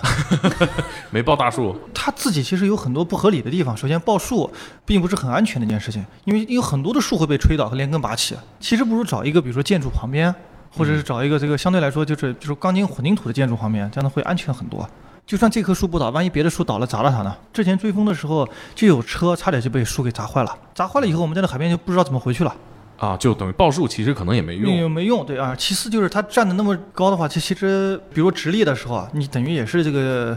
[1.09, 1.75] 没抱大树。
[1.91, 3.75] 他自己其实有很多不合理的地方。
[3.75, 4.47] 首先，报树
[4.85, 8.35] 并不是很安全的一件事情，因为有很多的树会被吹倒和连根拔起。
[8.59, 10.31] 其实不如找一个，比如说建筑旁边，
[10.69, 14.87] 或者是找一个这个相对来说就是就是钢筋混凝土的建筑旁边，这样的会安全很多。
[15.27, 17.35] 就算这棵树不倒，万一别的树倒了砸了它呢？
[17.51, 22.55] 之前追风的时候就有车差点就被树给砸坏了，砸坏了以后，我们在那海边就不知道怎么回去了。
[22.97, 24.91] 啊，就等于报数其实可能也没没用。
[24.91, 25.55] 没用，对啊。
[25.55, 30.35] 其次就是它站的那么高的话，其其实比如直立的时候啊，你等于也是这个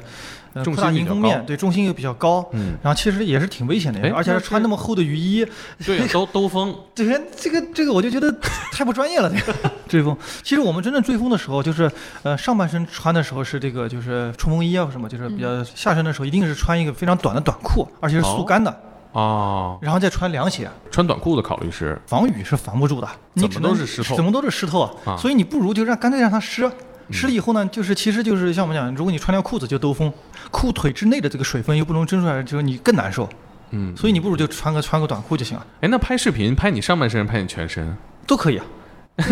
[0.53, 5.47] 呃重心比较迎风面，高对重心又比较高，嗯，然后其实也是挺危险的哎，而且还穿那么厚的雨衣，
[5.87, 8.31] 对，兜兜风，这人这个这个我就觉得
[8.73, 9.55] 太不专业了，这个
[9.89, 10.17] 追风。
[10.43, 11.91] 其实我们真正追风的时候，就是
[12.23, 18.77] 呃上半身穿的时候是这个就是冲锋衣啊什么，就是比较下身的时候一定是穿一个非常短的短裤，而且是速干的，
[19.13, 20.71] 哦，然后再穿凉鞋。
[20.91, 24.15] 穿短裤的考虑是，防雨是防不住的，你怎么只能都是湿透。
[24.15, 24.91] 怎么都是湿透啊。
[25.05, 25.17] 啊。
[25.17, 26.71] 所以你不如就让干脆让它湿，
[27.11, 30.13] 湿了以后呢，就是其实就是像我们讲，如果你穿条裤子就兜风，
[30.51, 33.29] 裤腿之内的这个水分又不能蒸出来，就是你更难受。
[33.71, 37.97] 嗯，所以你不如就穿个穿个短裤就行了，哎，那拍视频拍你上半身，拍你全身，
[38.27, 38.65] 都可以啊。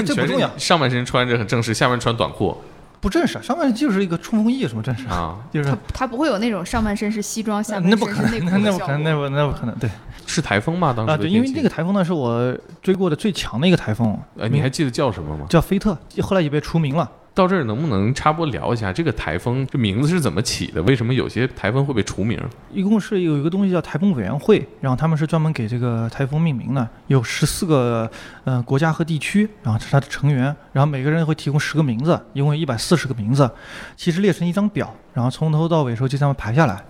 [0.04, 0.48] 这不重要。
[0.50, 2.56] 身，上半身穿着很正式，下面穿短裤
[3.00, 5.06] 不正式，上面就是一个冲锋衣，有什么正式？
[5.08, 9.02] 啊，就是他不会有那种上半身是西装，下半那不可能，身是内裤那那不可能。
[9.02, 9.90] 那不那不可能，对
[10.26, 10.92] 是台风吗？
[10.96, 15.46] 当时啊，对，因为那个台风呢是我追过的最强的一个台风，哎，你还记得叫什么吗？
[15.48, 17.08] 叫菲特，后来也被除名了。
[17.38, 20.82] 到这儿能不能插播聊一下这个台风这名字是怎么起的？
[20.82, 22.36] 为什么有些台风会被除名？
[22.72, 28.10] 一共是有一个东西叫台风委员会，然后他们是专门给这个台风命名的，有十四个
[28.42, 33.48] 呃国家和地区，然后是它的成员，然后每个人会提供十个名字，一共有一百四十个名字，
[33.96, 36.84] 其实列成一张表，然后从头到尾的时候就这么排下来。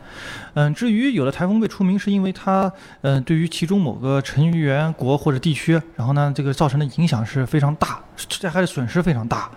[0.54, 9.50] 嗯，至于有的台风被除名，是因为它嗯对于其中某个成员国或者地区，然后呢这个造成的影响是非常大，这还是损失非常大。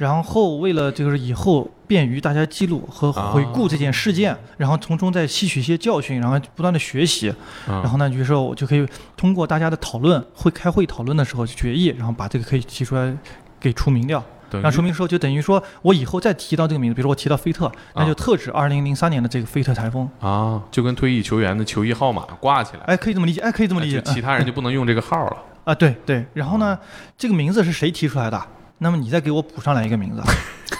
[0.00, 7.28] 然后为了就是以后便于大家记录和回顾这件事件，然后从中再吸取一些教训，然后不断的学习，
[7.68, 13.14] 啊然后呢，于是我就可以通过大家的讨论，会开会讨论的时候决议，然后把这个可以提出来
[13.60, 14.24] 给除名掉。
[14.48, 20.08] 等于然后除名之后，就等于说我以后再提到这个名字，比如说我提到菲特，那就特指二零零三年的这个菲特台风。
[20.18, 24.10] 啊，就跟退役球员的球衣号码挂起来，哎，可以这么理解，哎，可以这么理解就。
[24.14, 25.36] 其他人就不能用这个号了。
[25.64, 26.24] 啊，对对。
[26.32, 26.78] 然后呢，
[27.18, 28.42] 这个名字是谁提出来的？
[28.82, 30.22] 那么你再给我补上来一个名字。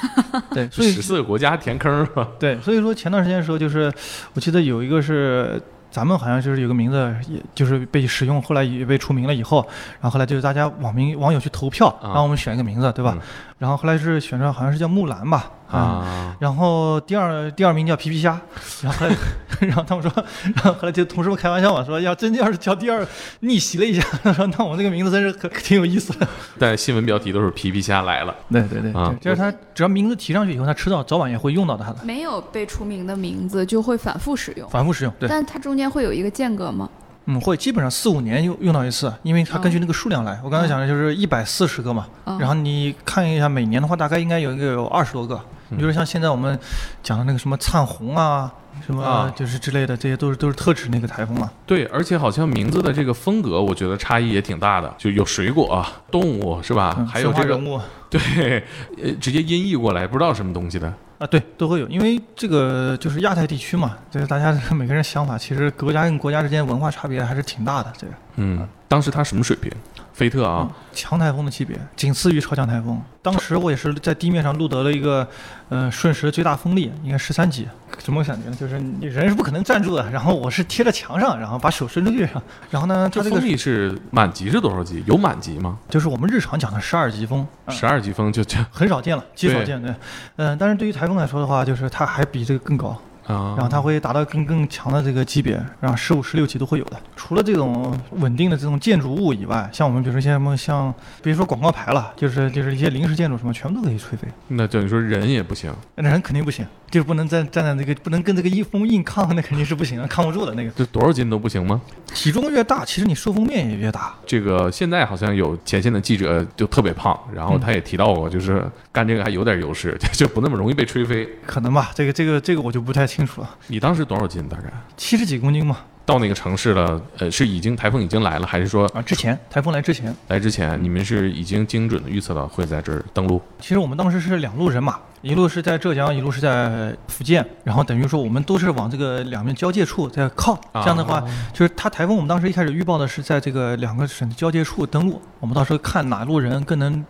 [0.52, 2.26] 对，所以十四个国家填坑是吧？
[2.38, 3.92] 对，所以说前段时间的时候，就是
[4.34, 5.60] 我记得有一个是
[5.90, 9.66] 咱们好像就是有个名字，也就是被使用，后来也被除名了以后，
[10.00, 13.14] 然后后来就是大家网民网友去投票，啊让我们选一个名字，对吧？
[13.16, 13.22] 嗯
[13.60, 18.40] 然后后来是选上好像是叫木兰吧，啊，然后第二第二名叫皮皮虾，
[18.80, 19.14] 然后后来
[19.68, 20.10] 然后他们说，
[20.56, 23.06] 然后后来就同事们开玩笑嘛，说要真要是叫第二
[23.40, 26.26] 逆袭了一下，他说那我这个名字真是可挺有意思的。
[26.58, 28.34] 但新闻标题都是皮皮虾来了。
[28.50, 35.12] 对对对，啊就是他只要名字提上去以后，他迟早早晚也会用到它的，没有被除名的名字就会反复使用，反复使用。
[35.20, 35.28] 对。
[35.28, 36.88] 但它中间会有一个间隔吗？
[37.26, 40.40] 嗯，会基本上四五年用用到一次，因为它根据那个数量来。
[40.42, 45.40] 我刚才讲的就是一百四十个嘛，嗯然后你看一下每年的话，大概应该有一个有二十多个。
[45.68, 46.58] 你比如像现在我们
[47.02, 48.52] 讲的那个什么灿红啊，
[48.84, 51.48] 什么啊就是之类的，这些都是都是特指那个台风嘛。
[51.64, 56.96] 对，而且好像名字的这个风格，我觉得差异也挺大的，就有水果、啊、动物是吧？
[56.98, 57.80] 嗯还有这个人物
[58.10, 58.64] 对，
[59.00, 60.92] 呃，直接音译过来不知道什么东西的。
[61.20, 67.92] 啊，对，都会有，因为这个就是亚太地区嘛，就是大家每个人想法，其实国家跟国家之间文化差别还是挺大的。
[67.98, 69.70] 这个嗯，当时它什么水平？
[70.14, 73.00] 菲特啊，强台风的级别，仅次于超强台风。
[73.20, 75.28] 当时我也是在地面上录得了一个，
[75.68, 77.68] 呃，瞬时最大风力，应该十三级。
[78.02, 78.56] 什么感觉呢？
[78.58, 82.28] 就是你人是不可能站住的，然后我是贴着墙上，然后把手伸出去，
[82.70, 85.02] 然后呢，它这个风力是满级是多少级？
[85.06, 85.78] 有满级吗？
[85.88, 89.80] 就是我们日常讲的十二级风，嗯十二级风就就很少见了，极少见。
[89.80, 89.94] 对，
[90.36, 93.00] 嗯、但是对于台风来说的话，就是它还比这个更高。
[93.26, 96.96] 啊，然后它会达到更更强的这个级别，然后十五、十六级都会有的。
[97.14, 104.26] 除了这种稳定的这种建筑物以外，像我们比如说像什么像，比如说广告牌了，就是就是一些临时建筑什么，全部都可以吹飞。
[104.48, 110.70] 那等于说人也不行，那人肯定不行，就是不能站站在那个，不能跟这个一风硬抗，那肯定是不行的，抗不住的那个。
[110.70, 111.80] 这多少斤都不行吗？
[112.12, 114.14] 体重越大，其实你受风面也越大。
[114.26, 121.28] 这个现在好像有前线的记者就特别胖，然后他也提到过，就是干这个还有点优势， 就不那么容易被吹飞。
[121.46, 123.50] 可能吧，这个这个这个我就不太清楚了。
[123.68, 124.40] 你当时多少斤？
[124.48, 124.64] 大概
[124.96, 125.76] 七十几公斤嘛，
[126.10, 133.40] 到那个城市了，呃，是已经台风已经来了，还是说啊，之前台风来之前，来之前你们是已经精准的预测到会在这儿登陆？
[133.60, 140.60] 其实我们当时是两路人马，一路是在浙江，一路是在福建，然后等于说我们都是往这个两面交界处在靠。
[140.74, 147.04] 这样的话，就是它台风，我们当时一开始预报的是在这个两个省的交界处登陆，我们到时候看哪路人更能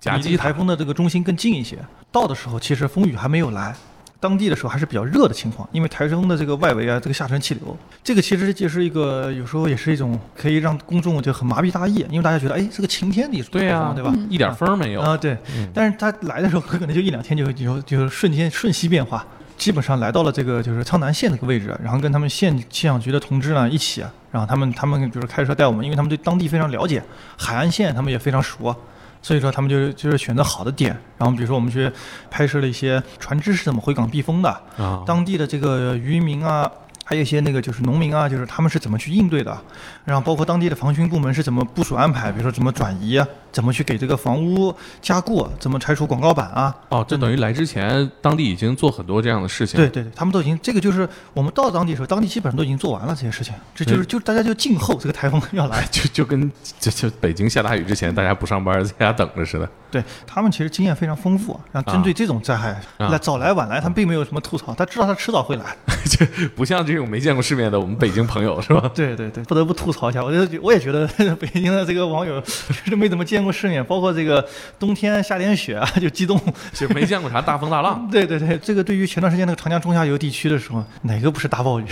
[0.00, 1.78] 夹击台风的这个中心更近一些。
[2.10, 3.72] 到的时候，其实风雨还没有来。
[4.20, 14.14] 当地的时候还是比较热的情况，因为台风的这个外围啊，这个下沉气流，这个其实就是一个有时候也是一种可以让公众就很麻痹大意，因为大家觉得哎，这个晴天你对呀、呀、对吧？
[14.28, 15.00] 一点风没有。
[15.00, 27.02] 啊，对，嗯但是它来的时候可能就一两天就就就瞬间瞬息变化，基本上来到了这个就是苍南县这个位置，然后跟他们县气象局的同志呢一起，然后他们他们比如说开车带我们，因为他们对当地非常了解，
[27.38, 28.74] 海岸线他们也非常熟，
[29.22, 31.90] 所以说他们就是就是选择好的点，然后比如说我们去
[32.30, 36.70] 拍摄了一些船只是怎么回港避风的，啊，当地的这个渔民啊，
[37.04, 39.56] 还有一些那个就是农民啊，就是他们是怎么去应对的，
[40.04, 46.74] 然后包括当地的防汛部门是怎么部署安排，比如说怎么转移啊，怎么去给这个房屋加固，怎么拆除广告板啊。
[46.88, 49.78] 哦，这等于来之前，当地已经做很多这样的事情。
[49.78, 55.86] 对对对，他们都已经这个就是我们到当地的时候，当地基本上都已经做完了这些事情，这就是就大家就静候这个台风要来。
[55.90, 59.68] 就就跟就就北京下大雨之前，大家不上班，在家等着似的。
[59.90, 65.76] 对他们其实经验非常丰富，然后针对这种灾害，啊来早来晚来，他们并没有什么吐槽，他知道他迟早会来。
[66.08, 68.88] 就不像这种没见过世面的我们北京朋友，是吧？
[68.94, 74.44] 对对对，不得不吐槽一下，我就觉我也觉得 北京的这个网友确实没怎么见过世面，包括这个
[74.78, 76.40] 冬天下点雪啊就激动。
[76.72, 78.06] 就没见过啥大风大浪。
[78.10, 81.84] 对对对，这个对于前段时间那个长江中下游地区的时候，哪个不是大暴雨？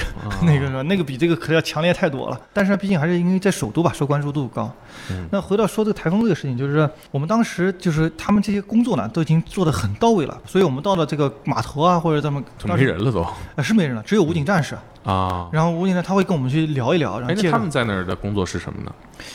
[0.43, 0.83] 那个是吧？
[0.83, 2.41] 那个比这个可要强烈太多了。
[2.53, 4.73] 但是毕竟还是因为在首都吧，受关注度高。
[5.31, 14.77] 那回到说这个台风这个事情，就是我们当时就是他们这些工作呢都已经做得很到位了，所以我们到了这个码头啊或者咱们就没人了都呃是没人了，只有武警战士。
[15.09, 15.49] 啊！
[15.53, 18.93] 然后吴警呢他会跟我们去聊一聊，然后哎，那他们在那儿的工作是什么呢？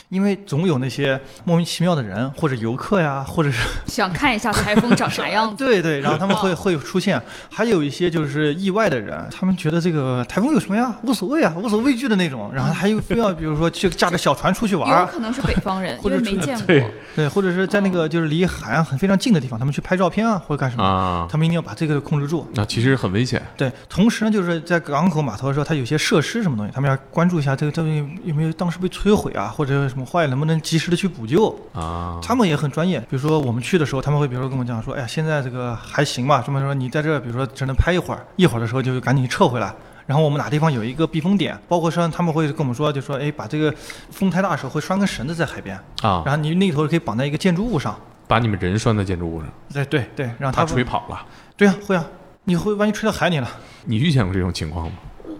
[0.08, 5.56] 因为总有那些莫名其妙的人，或者游客呀， 或者是想看一下台风长啥样子。
[5.62, 16.66] 对对，然后他们会会出现，还有一些就是意外的人，他们觉得这个台风有什么呀，无所谓啊，无所畏惧的那种，然后还有非要比如说去驾着小船出去玩有儿，可能是北方人，或者是因为没见过。
[16.66, 22.46] 对对，或者是在那个就是离海岸很非常近的地方，他们去拍照片啊，或者干什么，啊，他们一定要把这个控制住。
[22.54, 23.42] 那其实很危险。
[23.56, 31.48] 对，同时呢，就是在港口码头的时候，它有些设施什么东西，他们要关注一下这个东西有没有当时被摧毁啊，或者什么坏，能不能及时的去补救。
[31.72, 39.74] 啊，他们也很专业，比如说我们去的时候，他们会比如说跟我们讲说，哎呀，现在这个还行吧，这么说你在这儿，比如说只能拍一会儿，一会儿的时候就赶紧撤回来。
[40.06, 43.74] 然后我们哪地方有一个避风点，包括说他们会跟我们说，就说哎，把这个
[44.10, 47.98] 风太大的时候会拴根绳子在海边，啊，然后你那头可以绑在一个建筑物上。
[48.26, 51.26] 把你们人拴在建筑物上，对对对，让怕他吹跑了。
[51.56, 52.04] 对啊，会啊，
[52.44, 53.48] 你会万一吹到海里了。
[53.84, 54.92] 你遇见过这种情况吗？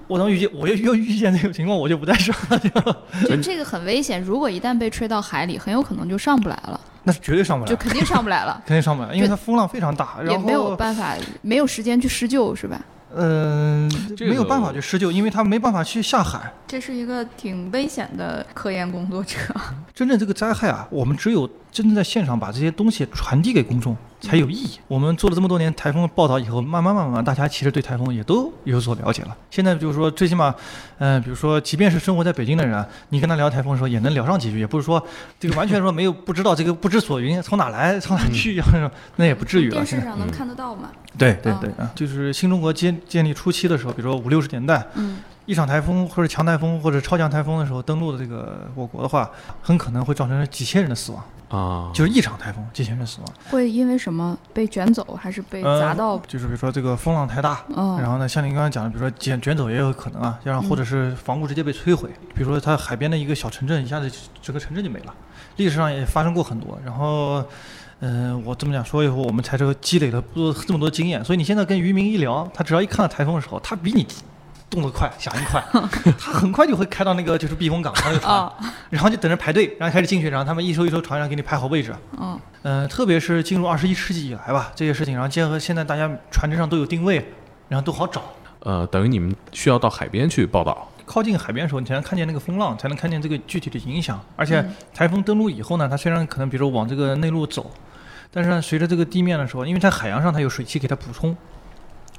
[0.06, 2.58] 我能遇见，我要要预见这种情况，我就不在这儿了，
[3.22, 12.80] 就 就这个很危险，如果一旦被吹到海里，很有可能就上不来了，那是绝对上不来，就肯定上不来了， 肯定上不来，因为它风浪非常大，然也没有办法，没有时间去施救，是吧？
[13.16, 16.52] 嗯、这个没有办法去施救，因为他没办法去下海。
[16.66, 19.36] 这是一个挺危险的科研工作者。
[19.94, 24.78] 真正这个灾害啊，我们只有真正在现场把这些东西传递给公众才有意义。
[24.88, 29.36] 我们做了这么多年台风报道以后，慢慢慢慢，大家其实对台风也都有所了解了。
[29.50, 30.54] 现在就是说，最起码，
[30.98, 35.04] 嗯、比如说，即便是生活在北京的人啊，你跟他聊台风的时候也能聊上几句，也不是说
[35.38, 38.60] 这个完全说没有不知道这个不知所云，从哪来从哪去，
[39.16, 39.74] 那也不至于了。
[39.74, 40.90] 电现在视上能看得到吗？
[40.92, 49.30] 啊对对对啊，就是新中国建建立初期的时候，比如说五六十年代，嗯，一场台风或者强台风或者超强台风的时候登陆的这个我国的话，
[49.62, 53.32] 很可能会造成几千人的死亡，啊，就是一场台风几千人死亡。
[53.50, 56.18] 会因为什么被卷走，还是被呃砸到？
[56.26, 64.10] 就是比如说这个风浪太大，嗯，然后呢，像您刚刚讲的，比如说卷卷走也有可能啊，然后或者是房屋直接被摧毁，比如说它海边的一个小城镇，一下子
[64.42, 65.14] 整个城镇就没了。
[65.56, 67.44] 历史上也发生过很多，然后。
[68.00, 74.06] 嗯、我这么讲说以后，我们才这个积累了不这么多经验，所以你现在跟渔民一聊，他只要一看到台风的时候，他比你
[74.74, 75.62] 动得快，响应快，
[76.18, 78.52] 他很快就会开到那个就是避风港那个船，啊，
[78.90, 81.94] 然后就等着排队，然后开始进去，然后他们一艘一艘船上给你排好位置。
[82.18, 87.24] 嗯，嗯，特别是进入二十一世纪以来吧，这些事情，然后结合现在大家船只上都有定位，
[87.68, 88.22] 然后都好找。
[88.60, 90.88] 呃，等于你们需要到海边去报道。
[91.06, 94.18] 靠近海边的时候，你才能看见那个风浪，才能看见这个具体的影响。
[94.36, 97.70] 而且嗯台风登陆以后呢，它虽然可能比如说往这个内陆走，
[98.30, 101.36] 但是呢，随着这个地面的时候，因为在海洋上它有水汽给它补充，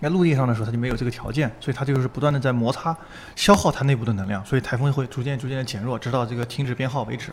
[0.05, 2.95] 在陆地上的时候它就没有这个条件，所以它就是不断的在摩擦，
[3.35, 7.31] 消耗它内部的能量，所以台风会逐渐逐渐的减弱，直到这个停止编号为止。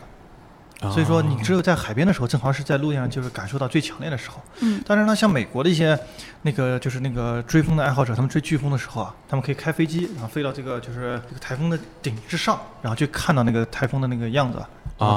[0.91, 4.41] 所以说，你只有在海边的时候，正好是在陆地上就是感受到最强烈的时候。
[4.61, 5.97] 嗯，当然呢，像美国的一些
[6.41, 14.57] 那个就是那个追风的爱好者，他们追飓风的时候啊，他们可以开飞机，然后飞到这个就是这个台风的顶之上，然后去看到那个台风的那个样子，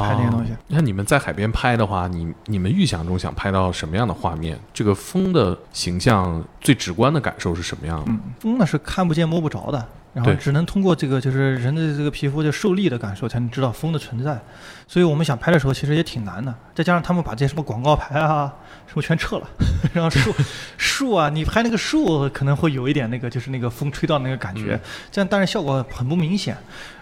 [0.02, 0.52] 拍那些东西。
[0.52, 4.58] 啊那你们在海边拍的话，你你们预想中想拍到什么样的画面？
[4.74, 8.04] 这个风的形象最直观的感受是什么样的？
[8.08, 9.86] 嗯，风呢是看不见摸不着的，
[10.16, 14.40] 然后只能通过这个就是人的这个皮肤的受力的感受才能知道风的存在。
[14.88, 18.50] 所以我们想拍的时候其实也挺难的，再加上他们把这些什么广告牌啊
[18.86, 19.48] 什么全撤了，
[19.92, 20.32] 然后树
[20.78, 26.56] 树啊，你拍那个树可能会有一点那个就是那个风吹到那个感觉，这样但是效果很不明显。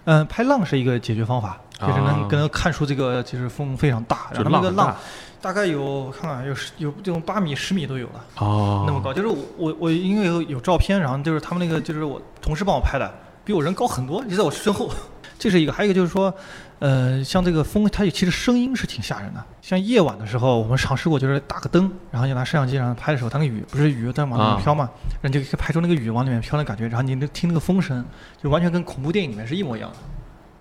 [0.06, 2.28] 嗯、拍浪是一个解决方法，就是能啊。
[2.30, 4.94] 能看出这个就是风非常大，就然后那个浪
[5.44, 8.24] 大概有我看看有有这种八米十米都有了。
[8.38, 13.14] 哦，那么高，就是我我我因为有有照片，然后就是他们那个就是我同事帮我拍的，
[13.44, 14.90] 比我人高很多，就在我身后。
[15.38, 16.32] 这是一个，还有一个就是说，
[16.78, 19.44] 呃，像这个风，它其实声音是挺吓人的。
[19.60, 24.88] 像夜晚的时候，我们尝试过，就是打个灯，然后就拿摄像机然后拍的时候，它那个雨不是雨在往里啊面飘嘛，
[25.20, 28.02] 然后就可以拍出那个雨往里面飘的感觉，然后你那听那个风声，
[28.42, 29.96] 就完全跟恐怖电影里面是一模一样的。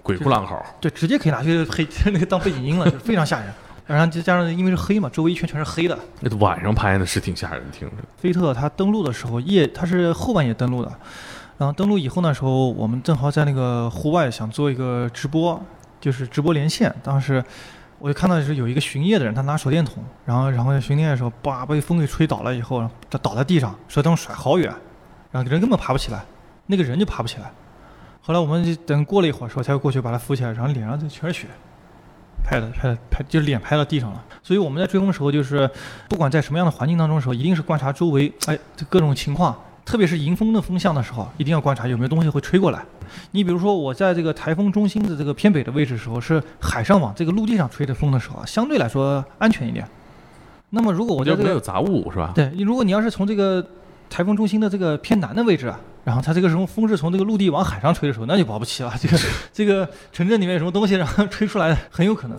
[0.02, 3.48] 鬼哭狼嚎，对，直接可以拿去配 那个当背景音了，就是非常吓人。
[3.86, 7.96] 然后再加上因为是黑嘛，周围一圈全是黑的，那晚上拍的是挺吓人，听着。
[8.18, 10.92] 菲特他登陆的时候夜，他是后半夜登陆的，
[11.58, 15.62] 然后登陆以后那时候我们正好在那个户外想做一个直播，
[16.00, 16.94] 就是直播连线。
[17.04, 17.44] 当时
[18.00, 24.74] 我就看到是有一个巡夜的人，他拿手电筒，然后然后在巡夜的时候，叭被风给吹倒了以后，他倒在地上，手电筒甩好远，
[25.30, 26.24] 然后人根本爬不起来，
[26.68, 27.52] 那个人就爬不起来。
[28.22, 31.48] 后来我们就等过了一会儿时候才过去把他扶起来，然后脸上就全是血。
[32.44, 34.24] 拍的拍的拍，就是脸拍到地上了。
[34.44, 35.70] 所以我们在追风的时候，就是
[36.10, 42.84] 不管在什么样的环境当中的时候，一定是观察周围，哎，这各种情况，特别是迎风的风向的时候，一定要观察有没有东西会吹过来。
[43.32, 49.88] 你比如说，我在这个台风中心的这个偏北的位置的时候，是海上往这个陆地上吹的风的时候啊，相对来说安全一点。
[50.72, 52.32] 那么如果我在这个就没有杂物是吧？
[52.34, 53.66] 对，你如果你要是从这个
[54.10, 58.94] 台风中心的这个偏南的位置啊，然后它这个时候风是从这个陆地往海上吹的时候， 那就保不齐了。
[59.00, 59.18] 这个
[59.52, 62.38] 这个城镇里面有什么东西，然后吹出来很有可能。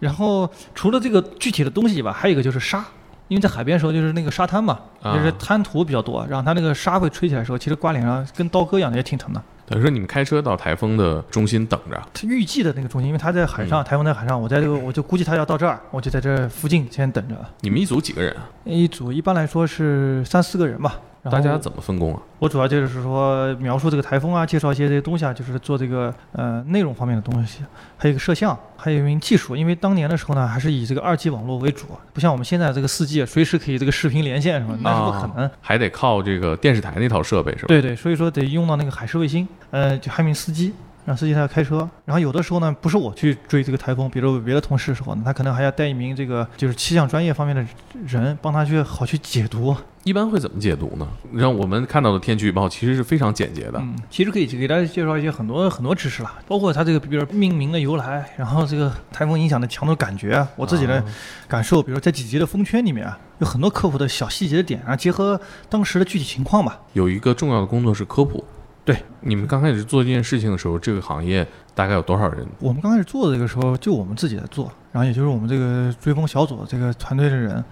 [0.00, 2.84] 然后除了这个具体的东西以外，还有一个就是沙，
[3.28, 9.42] 因为在海边的时候就是那个沙滩嘛，啊就是滩涂比较多，然后它那个沙会吹起来的时候，其实刮脸上跟刀割一样的，也挺疼的。
[9.66, 17.34] 等于说你们开车到台风的中心等着，它预计的那个中心，因为它在海上，嗯台风在海上，我在这个我就估计它要到这儿，我就在这附近先等着。
[17.60, 18.48] 你们一组几个人啊？
[18.64, 21.00] 一组一般来说是三四个人吧。
[21.30, 22.20] 大家怎么分工啊？
[22.38, 27.60] 我主要就是说描述这个台风啊，介绍一些这些东西啊，就是做这个呃内容方面的东西，
[27.96, 29.56] 还有一个摄像，还有一名技术。
[29.56, 35.46] 因为当年的时候呢，还是以这个二 G 网络为主，不像我们现在这个四 G，随时可以这个视频连线什么，那是不可能。
[35.46, 37.68] 啊还得靠这个电视台那套设备是吧？
[37.68, 40.74] 对对，所以说得用到那个海事卫星，呃，就还有一名司机，
[41.04, 41.88] 让司机他要开车。
[42.04, 47.64] 然后有的时候呢，不是我去追这个台风，比如别的同事的时候呢，他可能还要带一名这个就是气象专业方面的
[48.06, 49.74] 人，帮他去好去解读。
[50.02, 51.08] 一般会怎么解读呢？
[51.32, 53.78] 让我们看到的天气预报其实是非常简洁的。
[53.78, 61.04] 嗯，其实可以给大家介绍一些很多很多知识啦，包括它这个，比如命名的由来，然后这个台风影响的强度感觉啊，我自己的啊
[61.48, 65.40] 感受，比如在几级的风圈里面啊，有很多科普的小细节的点，然后结合
[65.70, 66.78] 当时的具体情况吧。
[66.92, 68.44] 有一个重要的工作是科普。
[68.84, 72.46] 对，你们刚开始做这件事情的时候，这个行业大概有多少人？
[72.60, 77.64] 我们刚开始做的这个时候，就我们自己在做，然后也就是我们这个追风小组这个团队的人，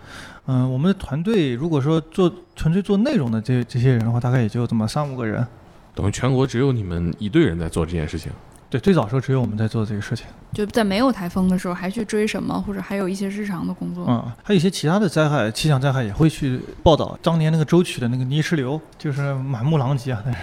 [0.47, 5.47] 嗯、我们的团队如果说做纯粹做内容的这这些人的话，大概也就这么三五个人。
[5.95, 8.33] 等于全国只有你们一队人在做这件事情。
[8.71, 10.27] 对，最早时候只有我们在做这个事情。
[10.55, 14.07] 就在没有台风的时候，还去追什么，或者还有一些日常的工作。
[14.09, 17.19] 嗯，还有一些其他的灾害，气象灾害也会去报道。
[17.23, 20.41] 当年那个舟曲的那个泥石流，就是满目狼藉啊，但是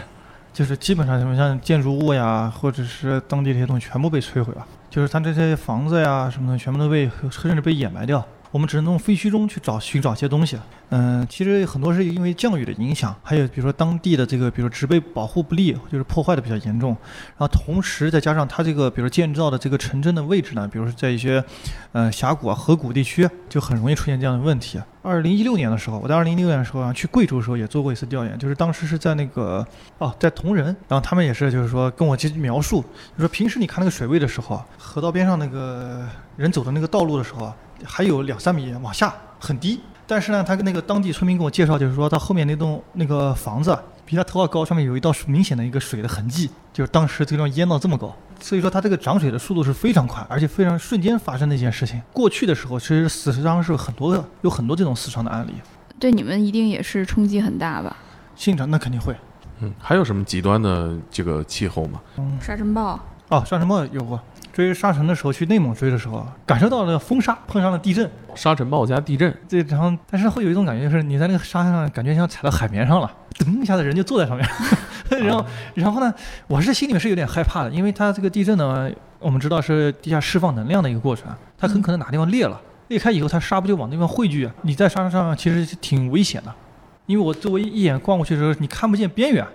[0.59, 8.21] 就是基本上什么像建筑物呀，或者是当地这些东西全部被摧毁了，就是他这些房子呀什么的全部都被甚至被掩埋掉。
[8.51, 10.57] 我们只能从废墟中去找寻找一些东西。
[10.91, 16.97] 嗯，其实很多是因为降雨的影响，还有比如说当地的这个，比如植被保护不力，就是破坏的比较严重。
[17.37, 21.43] 然后同时再加上它这个，比如建造的这个城镇的位置呢，比如说在一些
[21.91, 24.81] 呃峡谷啊、河谷地区，就很容易出现这样的问题。
[25.03, 29.65] 二零一六年的时候，我在二零一六年的时候啊，去贵州的时候也做过一次调研，就是当时是在那个
[29.99, 32.81] 哦，在铜仁，然后他们也是就是说跟我去描述，
[33.15, 36.03] 就说平时你看那个水位的时候，河道边上那个
[36.35, 37.53] 人走的那个道路的时候，
[37.85, 39.79] 还有两三米往下，很低。
[40.07, 48.15] 但是呢，他跟那个当地村民跟我介绍，就是说他后面那栋那个房子啊比他头发高，上面有一道明显的一个水的痕迹，就是当时这地方淹到这么高。
[48.39, 52.01] 所以说它这个涨水的速度是非常快，而且非常瞬间发生的一件事情。
[52.11, 55.53] 过去的时候，其实死伤是很多的，有很多这种死伤的案例。
[55.99, 57.95] 对你们一定也是冲击很大吧？
[58.35, 59.15] 现场那肯定会。
[59.59, 61.99] 嗯，还有什么极端的这个气候吗？
[62.41, 64.19] 沙尘暴，哦，沙尘暴有过。
[64.51, 74.47] 追沙尘的时候，去内蒙追的时候，感受到了风沙，碰上了地震，沙尘暴加地震，这然后但是会有一种感觉，就是你在那个沙上，感觉像踩到海绵上了， 噔一下子人就坐在上面，
[75.23, 75.45] 然后
[75.75, 76.13] 然后呢，
[76.47, 78.89] 我是心里面是有点害怕的，因为它这个地震呢，
[79.19, 81.27] 我们知道是地下释放能量的一个过程，
[81.57, 84.53] 它很可能哪地方裂了，裂开以后，它沙不就往那边汇聚啊？
[84.63, 86.53] 你在沙上其实挺危险的，
[87.05, 89.45] 因为我周围一眼逛过去的时候，你看不见边缘。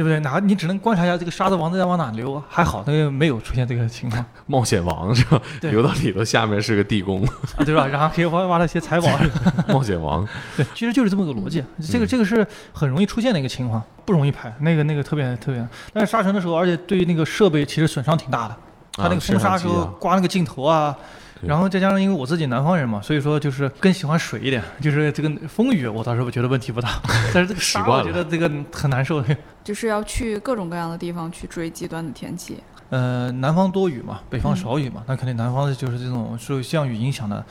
[0.00, 0.18] 对不对？
[0.20, 5.38] 哪你只能观察一下这个沙子往在往哪流，还好那个没有出现这个情况 冒险王是吧？
[5.60, 7.22] 流到里头，下面是个地宫，
[7.56, 7.86] 啊，对吧？
[7.86, 9.08] 然后可以挖挖到一些财宝。
[9.68, 10.26] 冒险王。
[10.56, 11.62] 对，其实就是这么个逻辑。
[11.92, 15.68] 这个这个是很容易出现的一个情况，不容易拍，那个那个特别特别。
[15.92, 18.56] 但是沙尘的时候，而且对于那个设备其实损伤挺大的，
[18.94, 20.96] 它那个风沙时候刮那个镜头啊。
[20.96, 27.00] 对然后再加上因为我自己南方人嘛，所以说就是更喜欢水一点， 就是这个风雨我倒是觉得问题不大，
[27.32, 29.22] 但是这个沙我觉得这个很难受。
[29.62, 32.58] 就是要去各种各样的地方去追极端的天气。
[32.88, 37.44] 呃，南方多雨嘛，北方嗯少雨嘛，那肯定南方的就是这种受降雨影响的，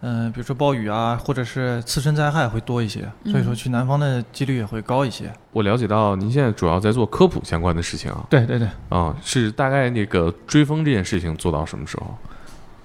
[0.00, 5.30] 嗯、比如说暴雨啊，或者是次生灾害会多一些，所以说嗯去南方的几率也会高一些。
[5.52, 12.16] 我了解到您现在主要在做科普相关的事情啊，对对对，啊，是大概那个追风这件事情做到什么时候？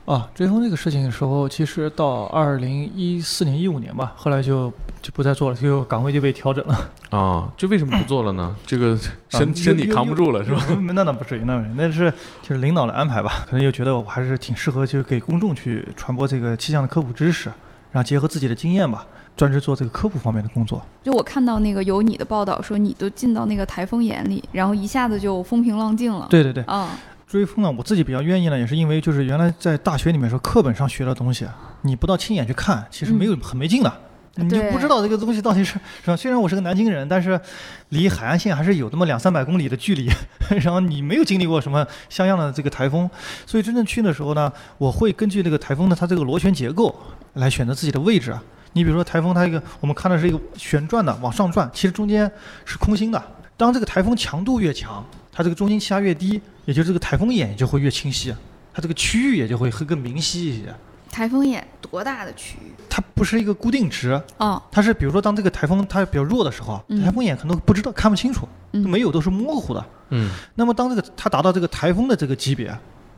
[0.05, 4.71] 啊，追风这个事情的时候，其实到二零一四年、一五年吧，后来就
[5.01, 6.89] 就不再做了，就岗位就被调整了。
[7.11, 8.55] 啊，这为什么不做了呢？
[8.65, 8.97] 这个
[9.29, 10.65] 身啊身体扛不住了是吧？？
[10.93, 17.49] 那那不至于，那不至于，那是就是领导的安排吧，可能又觉得我还是挺适合，就是给公众去传播这个气象的科普知识，
[17.91, 19.05] 然后结合自己的经验吧，
[19.37, 20.81] 专职做这个科普方面的工作。
[21.03, 26.89] 就我看到那个有你的报道说，你都进到那个台风眼里，然后一下子就风平浪静了。，对对对，啊，
[27.31, 33.93] 追风呢，我自己比较愿意呢，也是因为就是原来在大学里面说课本上学的东西，啊你不到亲眼去看，其实没有、很没劲的。
[34.35, 36.17] 你就不知道这个东西到底是是吧？
[36.17, 37.39] 虽然我是个南京人，但是
[37.87, 40.09] 离海岸线还是有那么两三百公里的距离。
[40.49, 43.09] 然后你没有经历过什么像样的这个台风，
[43.45, 46.93] 所以真正去的时候呢，我会根据这个台风的它这个螺旋结构
[47.35, 48.43] 来选择自己的位置啊。
[48.73, 52.29] 你比如说台风它一个，我们看的是一个旋转的往上转，其实中间
[52.65, 53.23] 是空心的。
[53.55, 55.01] 当这个台风强度越强，
[55.31, 58.35] 它这个中心气压越低，也就是这个台风眼就会越清晰，
[58.73, 60.73] 它这个区域也就会更明晰一些。
[61.09, 62.71] 台风眼多大的区域？
[62.89, 67.03] 它不是一个固定值，哦，它是比如说当这个台风它比较弱的时候，嗯。
[67.03, 68.89] 台风眼可能不知道看不清楚，嗯。
[68.89, 69.85] 没有都是模糊的。
[70.09, 70.31] 嗯。
[70.55, 72.67] 那么当这个它达到这个台风的这个级别，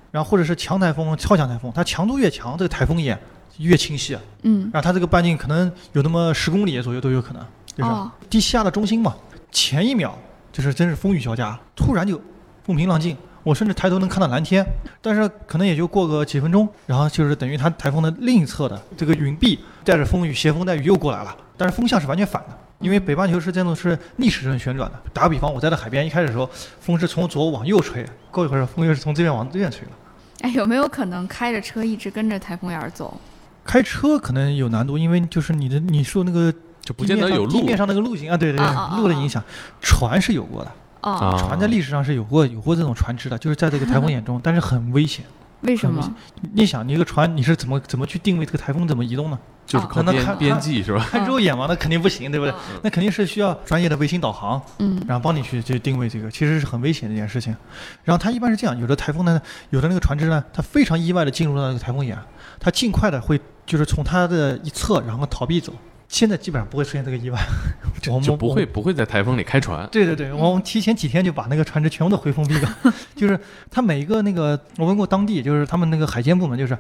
[0.10, 3.18] 然后或者是强台风、超强台风，它强度越强，这个台风眼
[3.60, 7.46] 越清晰，嗯，然后它这个半径可能有那么十公里左右都有可能，
[7.78, 7.92] 就是
[8.28, 9.16] 低气压的中心嘛，
[9.52, 10.18] 前一秒
[10.54, 12.22] 就是真是风雨交加，突然就
[12.64, 13.18] 风平浪静。
[13.44, 14.66] 我甚至抬头能看到蓝天，
[15.02, 24.98] 但是可能也就过个几分钟，然后就是等于它台风的另一侧的这个云壁带着风雨斜风带雨又过来了，但是风向是完全反的，因为北半球是这种是逆时针旋转的。
[25.12, 26.50] 打个比方，我在这海边一开始的时候，
[26.80, 29.92] 风是从左往右吹，过一会儿风又是从这边往这边吹了。
[30.40, 33.20] 哎，有没有可能开着车一直跟着台风眼儿走？
[33.66, 36.54] 开车可能有难度，因为就是你的你说那个
[36.84, 39.44] 就不见得有路地面上那个路径啊，对对对，路的影响，
[39.82, 40.72] 船是有过的，
[41.02, 45.26] 哦，啊船在历史上是有过有过这种船只的，就是在这个台风眼中，但是很危险。
[45.62, 46.14] 为什么？
[46.54, 49.40] 你想，你一个船你是怎么怎么去定位这个台风怎么移动呢？
[49.66, 51.08] 就是靠边边际是吧？
[51.10, 52.52] 看肉眼嘛，那肯定不行，对不对？
[52.52, 57.56] 嗯那肯定是需要专业的卫星导航，嗯然后帮你去去定位这个，其实是很危险的一件事情。
[58.04, 62.18] 然后它一般是这样，有的台风呢，有的那个船只呢，它非常意外的进入到那个台风眼，
[62.60, 65.74] 它尽快的会就是从它的一侧然后逃避走。
[66.14, 67.40] 现在基本上不会出现这个意外，
[68.08, 69.90] 我们就不会不会在台风里开船。
[69.92, 72.78] 对对对， 我们提前几天就把那个船只全部都回封闭了，
[73.16, 73.40] 就是
[73.72, 76.78] 他每一个那个，我问过当地，就是他们那个海监部门，就是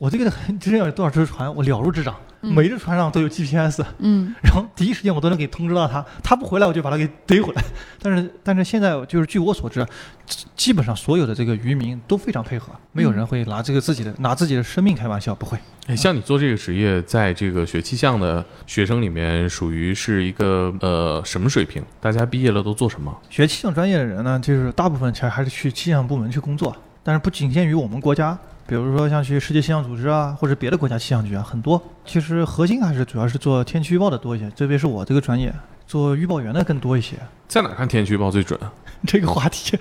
[0.00, 7.62] 我 这个之前有多少只船，我了如指掌，嗯每只船上都有 GPS，嗯 然后第一时间我都能给通知到他，他不回来我就把他给逮回来。
[8.00, 9.86] 但是但是现在就是据我所知，
[10.24, 15.58] 基基本上所有的这个渔民都非常配合，没有人会拿这个自己的拿自己的生命开玩笑，不会。
[15.86, 21.84] 哎，像你做这个职业，在这个学气象的学生里面，属于是一个呃什么水平？
[22.00, 23.14] 大家毕业了都做什么？
[23.28, 28.38] 学气象专业的人呢，就是大部分其实还是去气象部门去工作，但是不仅限于我们国家，
[28.70, 31.82] 比如说像去世界气象组织啊，或者别的国家气象局啊，很多。
[32.04, 35.52] 其实核心还是主要是做天气预报的多一些，特别是我这个专业，
[35.88, 37.16] 做预报员的更多一些。
[37.48, 38.56] 在哪看天气预报最准？
[39.04, 39.76] 这个话题，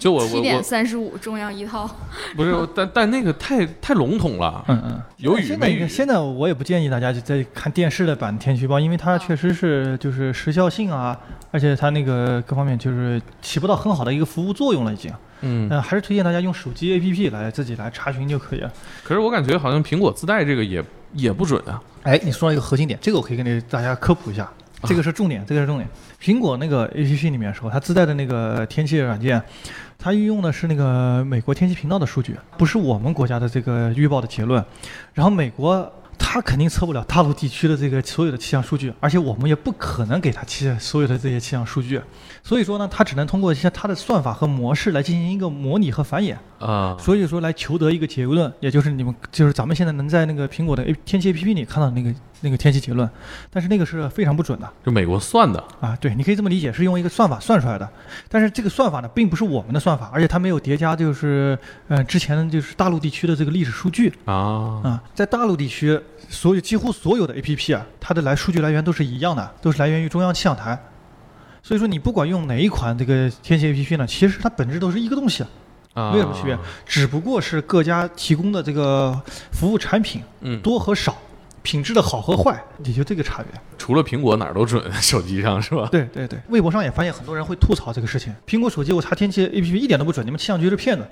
[0.00, 1.88] 就我我七点三十五，中央一套。
[2.34, 4.64] 不是， 但但那个太太笼统了。
[4.66, 11.16] 嗯嗯，有雨现在没雨现在我也不建议大家就在看电视的版天气预报，因为它确实是就是时效性啊，
[11.52, 15.12] 而且它那个各方面就是起不到很好的一个服务作用了已经。
[15.44, 18.72] 嗯，嗯，还是推荐大家用手机 APP 来自己来查询就可以了。
[19.02, 20.82] 可是我感觉好像苹果自带这个也
[21.12, 21.80] 也不准啊。
[22.02, 24.50] 哎，你说到一个核心点，这个我可以跟大家科普一下，
[24.82, 25.88] 这个是重点，这个是重点。
[26.20, 29.40] 苹果那个 APP 里面说，它自带的那个天气软件，
[29.98, 34.64] 它运用的是那个美国天气频道的数据，不是我们国家的这个预报的结论。
[35.12, 35.90] 然后美国
[36.34, 42.00] 它肯定测不了大陆地区的这个所有的气象数据，而且我们也不可能给他气所有的这些气象数据。
[42.42, 46.34] 所以说呢，他只能通过一些他的算法和模式来进行一个模拟和繁衍。
[46.58, 53.08] 啊，所以说来求得一个结论，也就是你们就是咱们现在能在那个苹果的 A 天气 APP 里看到那个那个天气结论，
[53.50, 55.96] 但是那个是非常不准的就美国算的啊。
[56.00, 57.88] 对，你可以这么理解，是用一个算法算出来的，
[58.28, 61.58] 但是这个算法呢，并不是我们的算法，而且它没有叠加就是
[61.88, 64.34] 呃之前就是大陆地区的这个历史数据啊。
[64.82, 70.78] 啊，在大陆地区所有几乎所有的 APP 啊，它的来数据来源都是一样的，都是来源于中央气象台。
[71.62, 75.42] 所以说你不管用哪一款这个天气 APP 呢，其实它本质都是一个东西。
[75.94, 79.16] 啊没有什么区别，只不过是各家提供的这个
[79.52, 81.16] 服务产品嗯，多和少，
[81.64, 83.60] 品质的好和坏，也就这个差别。
[83.78, 85.88] 除了苹果哪儿都准， 手机上是吧？
[85.90, 91.06] 对对对，微博上也发现很多人会吐槽这个事情，苹果手机我查天气 APP 一点都不准，你们气象局是骗子。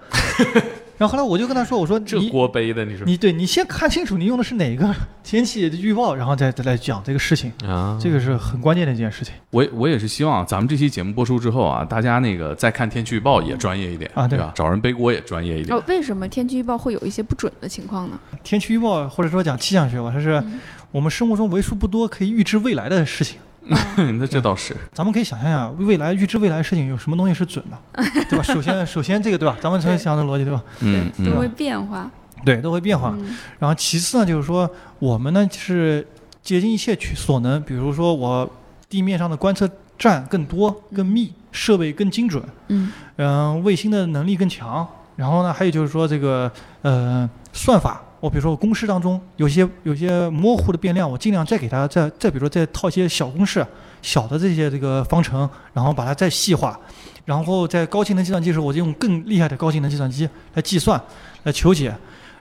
[1.02, 3.04] 然后后来我就跟他说，我说这你锅背的你说。
[3.04, 4.94] 你对你先看清楚你用的是哪个
[5.24, 9.34] 天气预报，然后再再来讲这个事情，啊，这个是很关键的一件事情。
[9.50, 14.38] 我我也是希望咱们这期节目播出之后啊，大家那个再看天气预报也专业一点啊对。
[14.38, 14.52] 吧？
[14.54, 15.76] 找人背锅也专业一点。
[15.76, 18.16] 哦，为什么天气预报会有一些不准的情况呢？
[18.44, 20.60] 天气预报或者说讲气象学吧，它是嗯。
[20.92, 23.38] 我们生活中为数不多可以预知未来的事情。
[23.72, 28.42] 啊 那这倒是，咱们可以想象一下，未来预知未来的事情有什么东西是准的，对吧？
[28.42, 29.56] 首先，首先这个对吧？
[29.60, 30.62] 咱们先想这个逻辑对吧？
[30.80, 32.10] 嗯嗯对都会变化。
[32.44, 33.14] 对，都会变化。
[33.18, 34.68] 嗯然后其次呢，就是说
[34.98, 36.06] 我们呢是
[36.42, 38.50] 竭尽一切去所能，比如说我
[38.88, 44.86] 地面上的观测站更多、更密，设备更精准，嗯嗯、卫星的能力更强。
[45.14, 46.50] 然后呢，还有就是说这个
[46.80, 53.66] 呃算法，我比如说我公式当中有些有些模糊的变量，我尽量再给它再再比如说再套一些小公式、
[54.00, 56.78] 小的这些这个方程，然后把它再细化。
[57.24, 61.02] 然后在高性能计算机的时候，我就用更厉害的高性能计算机来计算、
[61.42, 61.92] 来求解。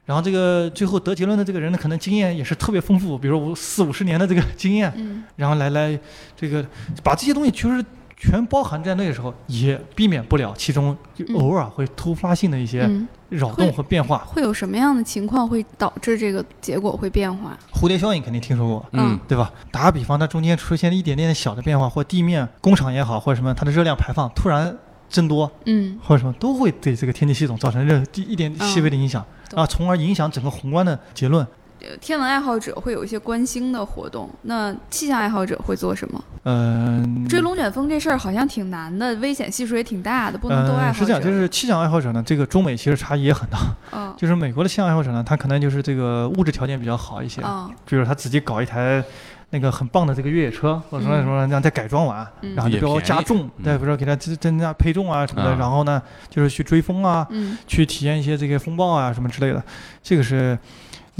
[0.06, 5.98] 然后这个最后得结论的这个人呢，可能经验也是特别丰富，比如四五十年的这个经验，嗯然后来来
[6.36, 6.64] 这个
[7.04, 7.84] 把这些东西其实
[8.24, 10.96] 全包含在内的时候，也避免不了其中
[11.34, 14.20] 偶尔会突发性的一些嗯，扰动和变化。
[14.20, 17.58] 会有什么样的情况会导致这个结果会变化？
[17.74, 18.86] 蝴蝶效应肯定听说过。
[18.92, 19.52] 嗯对吧？
[19.72, 24.78] 打个比方，它中间出现一点点小的变化，或地面工厂也好，或者什么，它的热量排放突然
[25.10, 31.46] 增多，嗯，或者什么，都会对这个天气系统造成任一点细微的影响，懂啊，从而影响整个宏观的结论。
[31.82, 36.24] 呃天文爱好者会有一些观星的活动，那气象爱好者会做什么？
[36.44, 41.00] 嗯，追龙卷风这事儿好像挺难的，危险系数也挺大的，不能都爱嗯，好者。
[41.00, 43.60] 是这样，就是气象爱好者呢，这个中美其实差异也很大。
[43.92, 49.04] 嗯就是美国的气象爱好者呢，他可能就是这个物质条件比较好一些，嗯比如他自己搞一台
[49.52, 59.64] 那个很棒的这个越野车，或者说什么让再改装完，嗯然后就比如加重，嗯对，比如说给它增增加配重啊什么的，啊然后呢就是去追风啊，嗯去体验一些这个风暴啊什么之类的，
[60.02, 60.58] 这个是。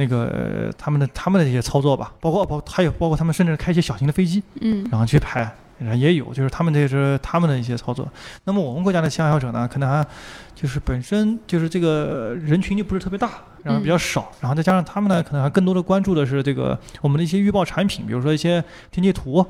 [0.02, 5.42] 那个呃他们的他们的这些操作吧，包括包还有包括他们甚至开一些小型的飞机，嗯然后去拍，
[5.78, 8.08] 然后也有，就是他们这是他们的一些操作。
[8.46, 10.06] 那么我们国家的爱好者呢，可能还
[10.56, 13.30] 就是本身就是这个人群就不是特别大，
[13.64, 19.46] 然后比较少，然后再加上他们呢，可能还更多的关注的是这个我们的一些预报产品，比如说一些天气图。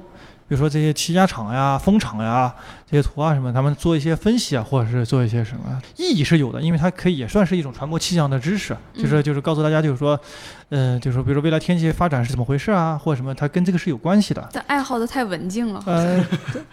[0.52, 2.54] 比如说这些气压场呀、风场呀
[2.86, 10.20] 这些图啊什么，他们做一些分析啊，或者是做一些什么，意义是有的，因为它可以也算是一种传播气象的知识，就是嗯就是告诉大家，就是说，
[10.68, 14.46] 呃，就是说，比如说未来天气发展是怎么回事啊，或者什么，它跟这个是有关系的。
[14.52, 15.82] 但爱好的太文静了。
[15.86, 16.22] 呃，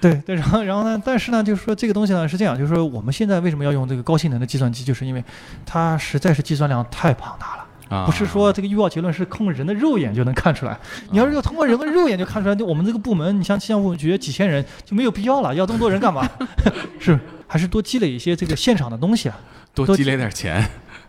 [0.01, 5.22] 对对，然后然后呢，但是呢，就是说这个东西呢是这样，就是说我们现在为什么要用这个高性能的计算机，就是因为
[5.64, 7.64] 它实在是计算量太庞大了。
[7.89, 10.78] 啊，不是说这个预报结论是通过人的肉眼就能看出来，
[11.11, 16.28] 你要是要通过人的肉眼就看出来，就我们这个部门，你像气象部局几千人就没有必要了，要这么多人干嘛？
[17.01, 19.39] 是还是多积累一些这个现场的东西啊？
[19.74, 20.68] 多积累点钱，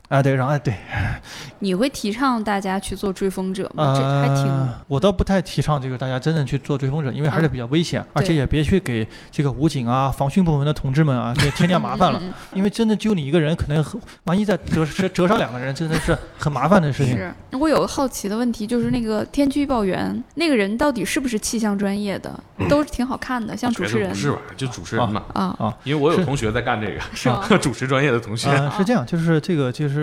[0.10, 0.74] 啊，对，然后哎对，
[1.60, 3.94] 你会提倡大家去做追风者吗？
[3.96, 12.20] 这还挺呃，我倒不太提倡这个大家真正去做追风者，因为还是比较危险，而且也别去给这个武警啊、防汛部门的同志们啊，给 添加麻烦了。
[12.54, 13.86] 因为真的就你一个人，可能
[14.24, 17.16] 万一再折折折上两个人，真的是很麻烦的事情。
[17.16, 22.32] 是，我有个好奇的问题，就是那个天气预报员那个人到底是不是气象专业的？
[22.68, 24.40] 都是挺好看的，像主持人不是吧？
[24.58, 27.46] 就主持人嘛，啊啊，因为我有同学在干这个，是吗？
[27.62, 29.99] 主持专业的同学，呃，是这样，就是这个，就是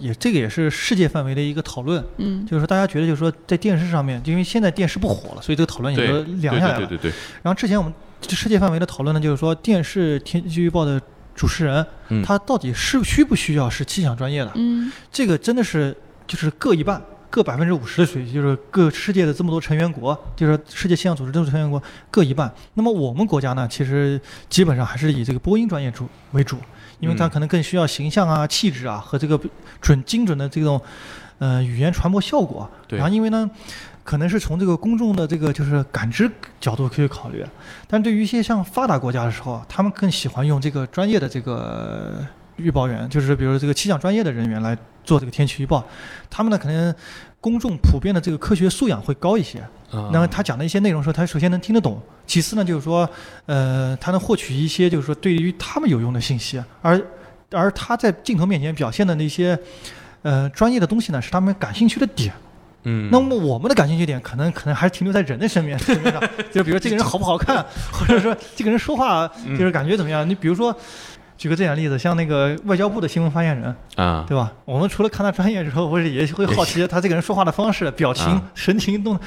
[0.00, 6.86] 也这个也是世界范围的一个讨论，嗯就是说大家觉得，就是说在电视上面，因为现在电视不火了，所以这个讨论也对就凉下来了。
[6.86, 7.92] 对对对对，然后之前我们
[8.28, 11.00] 世界范围的讨论呢，就是说电视天气预报的
[11.34, 14.52] 主持人，嗯他到底是需不需要是气象专业的？
[14.54, 22.52] 嗯这个真的是就是各一半，各百分之五十的水平，就是各世界的这么多成员国，就是世界气象组织这么多成员国各一半。
[22.74, 26.58] 那么我们国家呢，其实基本上还是以这个播音专业主为主，
[27.02, 29.38] 因为它嗯可能更需要形象啊、气质啊和这个
[29.82, 30.80] 准精准的这种
[31.38, 32.66] 呃语言传播效果。
[32.88, 33.50] 对然后因为呢。
[34.04, 36.28] 可能是从这个公众的这个就是感知
[36.60, 37.46] 角度可以考虑，
[37.86, 42.18] 但对于一些像发达国家的时候，他们更喜欢用这个专业的这个
[42.56, 45.84] 预报员，就是比如这个气象专业的人员来做这个天气预报，
[46.28, 46.92] 他们呢可能
[47.40, 49.62] 公众普遍的这个科学素养会高一些。
[49.92, 53.08] 啊那么他讲的一些内容的时候，他首先能听得懂，其次呢就是说，
[53.46, 57.00] 呃，他能获取一些就是说对于他们有用的信息，而
[57.50, 59.58] 而他在镜头面前表现的那些。
[60.24, 62.32] 呃，专业的东西呢是他们感兴趣的点。
[62.84, 65.76] 嗯，那么我们的感兴趣点可能可能还是停留在人的身边
[66.52, 70.28] 就比如说这个人好不好看，或者说这个人说话嗯就是感觉怎么样。
[70.28, 70.72] 你比如说，
[71.36, 74.52] 举个这样的例子，像那个外交部的新闻发言人，啊，对吧？
[74.64, 79.18] 我们除了看他专业之后，或者也会好奇 他这个人说话的方式、表情啊、神情动，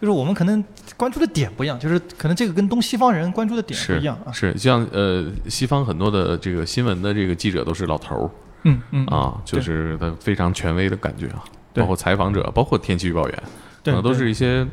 [0.00, 0.62] 就是我们可能
[0.96, 4.30] 关注的点不一样，就是可能这个跟东西方人关注的点不是一样啊。
[4.30, 8.30] 是，像呃，西方很多的这个新闻的这个记者都是老头儿
[8.64, 11.42] 嗯嗯啊，就是他非常权威的感觉啊，
[11.72, 13.42] 对包括采访者，包括天气预报员，
[13.84, 14.66] 可能都是一些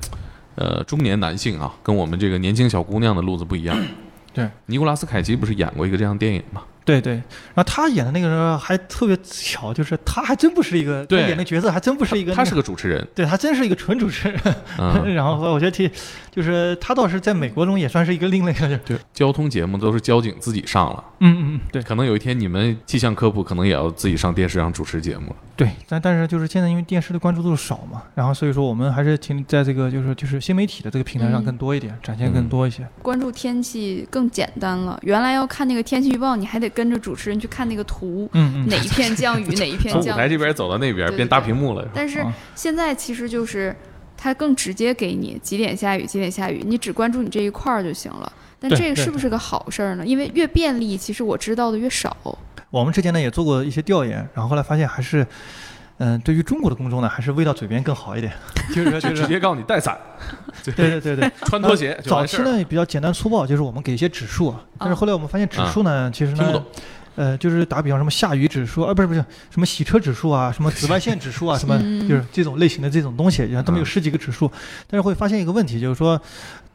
[0.56, 3.78] 呃中年男性啊，跟我们这个年轻小姑娘的路子不一样。
[4.34, 6.62] 对，尼古拉斯凯奇不是演过一个这样的电影吗？
[6.84, 14.40] 对对，然后他演的那个人还特别巧，就是他还真不是一个，演的角色还真不是一个，他是个主持人，对他真是一个纯主持人。
[14.80, 15.90] 嗯， 然后我觉得挺，
[16.32, 25.36] 就是他倒是在美国中也算是一个另类的，对，交通节目都是交警自己上了，嗯嗯嗯，对可能有一天你们气象科普可能也要自己上电视上主持节目了。
[25.56, 32.88] 对，但但是就是现在因为电视的关注度少嘛，然后所以说我们还是挺在这个就是就是新媒体的这个平台上嗯更多一点，展现更多一些。
[33.04, 35.00] 关注天气更简单了。
[35.04, 40.20] 原来要看那个天气预报，你还得跟着主持人去看那个图，嗯嗯，哪一片降雨， 哪一片从舞降雨。
[40.20, 41.88] 台这边走到那边，对对变大屏幕了。
[41.94, 43.76] 但是啊现在其实就是
[44.18, 48.32] 它更直接给你几点下雨，几点下雨，你只关注你这一块儿就行了。
[48.60, 50.06] 但这个是不是个好事儿呢？
[50.06, 52.16] 因为越便利，其实我知道的越少。
[52.70, 55.26] 我们之前呢也做过一些调研，然后后来发现还是，
[56.04, 58.34] 嗯、对于中国的公众呢，还是喂到嘴边更好一点，
[58.74, 59.22] 就是说就是。
[59.22, 59.96] 直接告诉你带伞，
[60.66, 62.26] 对对对对， 穿拖鞋早。
[62.26, 66.66] 期呢比较简单粗暴，就是我们给一些指数啊，但是后来我们发现指数呢，其实呢，听不懂
[67.16, 74.50] 呃，就是打比方什么下雨指数啊，不是不是什么洗车指数啊，什么紫外线指数啊，什么嗯就是这种类型的这种东西，然后他们有嗯十几个指数，
[74.88, 76.20] 但是会发现一个问题，就是说，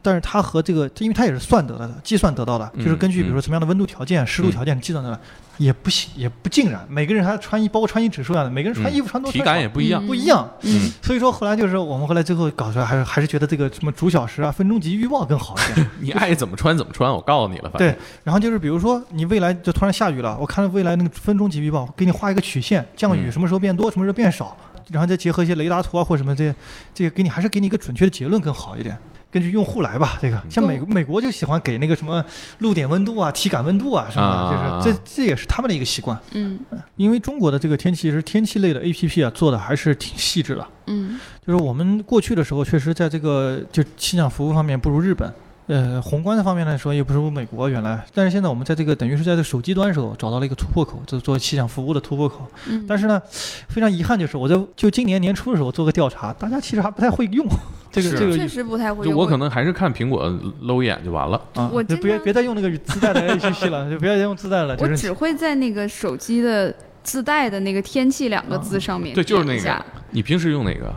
[0.07, 5.19] 但是它和这个，因为它也是算得到的，计算得到的，就是根据比如说什么样的温度条件、湿度条件计算得来，
[5.57, 10.07] 也不行，也不尽然，每个人还穿衣，包括穿衣指数一样的，每个人穿衣服穿多体感也不一样。
[10.07, 10.49] 不一样。
[10.61, 15.85] 嗯，所以说后来就是我们后来最后搞出来，还是还是觉得这个什么主小时啊、分钟级预报更好一点。
[15.99, 17.69] 你爱怎么穿怎么穿，我告诉你了。
[17.77, 17.93] 对，
[18.23, 24.55] 然后就是比如说你未来就突然下雨了，我看未来那个分钟级预报，给你画一个曲线，降雨嗯什么时候变多，什么时候变少，
[24.89, 26.55] 然后再结合一些雷达图啊或者什么这些，
[26.93, 28.97] 这个给你还是给你一个准确的结论更好一点。
[29.29, 32.23] 根据用户来吧，这个像美美国就喜欢给那个什么
[32.59, 36.17] 露点温度啊、体感温度啊什么啊的，就是这这也是他们的一个习惯。
[36.31, 36.59] 嗯
[36.95, 40.65] 因为中国的这个天气是天气类的 APP 啊，做的还是挺细致的。
[40.87, 45.31] 嗯就是我们过去的时候，确实在这个就气象服务方面不如日本。
[45.67, 48.01] 呃，宏观的方面来说，也不如美国原来。
[48.13, 52.47] 但是现在我们在这个等于是在这个手机端的时候找到了一个突破口，就是做气象服务的突破口。
[52.69, 53.21] 嗯，但是呢，
[53.67, 57.45] 非常遗憾就是我在就今年年初的时候做个调查，大家其实还不太会用
[57.91, 59.13] 这个这个确实不太会用。
[59.13, 60.31] 就我可能还是看苹果
[60.61, 61.41] 搂一眼就完了。
[61.55, 66.73] 啊，我就别别再用那个自带的 APP 了，就不要再用自带了， 就是我只会在那个手机的
[67.03, 69.85] 自带的那个“天气”两个字上面对，就是那个。
[70.11, 70.93] 你平时用哪个？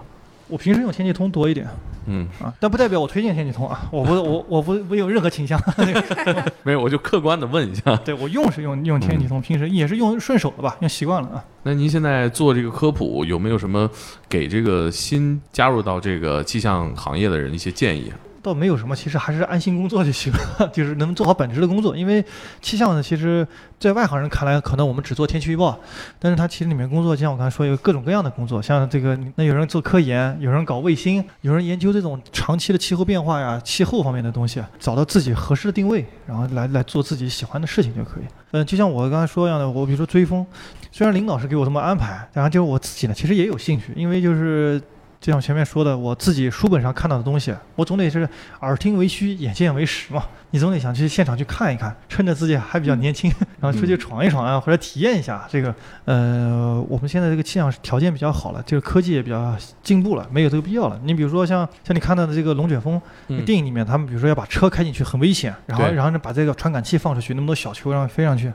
[0.50, 1.66] 我平时用天气通多一点
[2.06, 5.60] 嗯，啊，但不代表我推荐天气通啊，我不我我不没有任何倾向。
[6.64, 7.94] 没有，我就客观的问一下。
[7.98, 11.44] 对我用是用用天气通，平时也是用顺手的吧，用习惯了啊。
[11.62, 13.88] 那您现在做这个科普，有没有什么
[14.28, 18.16] 给这个新加入到这个气象行业的人一些建议啊？
[18.42, 21.96] 倒没有什么，其实还是安心工作就行了， 就是能做好本职的工作。
[21.96, 22.24] 因为
[22.60, 23.46] 气象呢，其实
[23.78, 25.78] 在外行人看来，可能我们只做天气预报，
[26.18, 38.24] 但是它其实里面工作，就像我刚才说，有各种各样的工作，像这个，那有人做科研，有人搞卫星，有人研究这种长期的气候变化呀、气候方面的东西，找到自己合适的定位，然后来来做自己喜欢的事情就可以。
[38.52, 40.46] 嗯、就像我刚才说一样的，我比如说追风，
[40.90, 44.80] 虽然领导是给我这么安排，然后就是我自己呢，其实也有兴趣，因为就是。
[45.20, 48.26] 就像前面说的，我自己书本上看到的东西，我总得是
[48.60, 50.24] 耳听为虚，眼见为实嘛。
[50.52, 55.72] 你总得想去现场去看一看，趁着自己还比较年轻，然后出去闯一闯啊，或者体验一下这个。
[56.06, 60.98] 呃，我们现在这个气象条件比较好了，这个科技也比较进步了，没有这个必要了。
[61.04, 68.50] 你比如说像像你看到的这个龙卷风，嗯电影里面他们比如说要把车开进去很危险，然后然后呢把这个传感器放出去，那么多小球让它飞上去。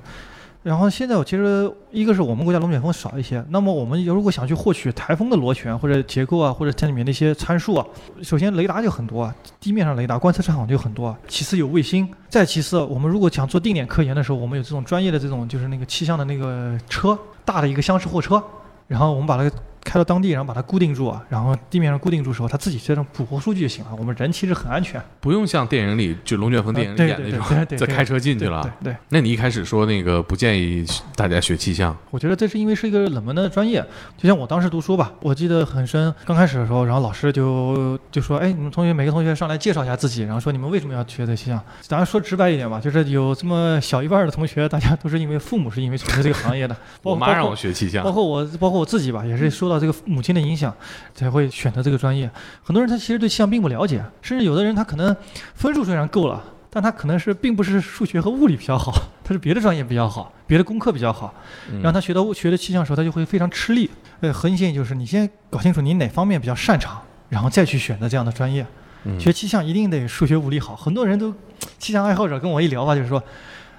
[0.66, 7.86] 然后现在我其实一个是我们国家龙卷风少一些，那么我们如果想去获取台风的螺旋或者结构啊，或者它里面的一些参数啊，
[8.24, 18.42] 首先雷达就很多啊，地面上雷达观测场就很多啊，其次有卫星，再其次我们如果想做定点科研的时候，我们有这种专业的这种就是那个气象的那个车，大的一个厢式货车，
[18.88, 19.56] 然后我们把它
[19.86, 25.02] 开到当地，然后把它固定住啊，然后地面上固定住的时候，它自己这种捕获数据就行了，我们人其实很安全。
[25.22, 28.62] 不用像电影里就龙卷风电影里演那种，对对 对再开车进去了。
[28.82, 30.84] 对对，那你一开始说那个不建议
[31.16, 33.86] 大家学气象，我觉得这是因为是一个冷门的专业，
[34.18, 36.14] 就像我当时读书吧，我记得很深。
[36.26, 50.74] 刚开始的时候，然后老师就就说：“哎，你们同学每个同学上来介绍一下自己，然后说你们为什么要学这气象。”咱说直白一点吧，就是有这么小一半的同学，大家都是因为父母是因为从事这个行业的，包我妈让我学气象包，括我，包括我自己吧，也是说到这个母亲的影响，
[51.14, 52.30] 才会选择这个专业。
[52.64, 55.16] 很多人他其实对气象并不了解，甚至有的人他可能
[55.54, 58.92] 分数虽然够了，但他可能是并不是数学和物理比较好，
[59.24, 61.34] 他是别的专业比较好，别的功课比较好，
[61.72, 63.90] 嗯让他学到学的气象的时候，他就会非常吃力。
[64.22, 68.66] 呃，核心建议就是你先搞清楚你哪方面比较擅长，然后再去选择这样的专业。
[69.08, 71.32] 嗯学气象一定得数学物理好，很多人都
[71.78, 73.22] 气象爱好者跟我一聊吧，就是说，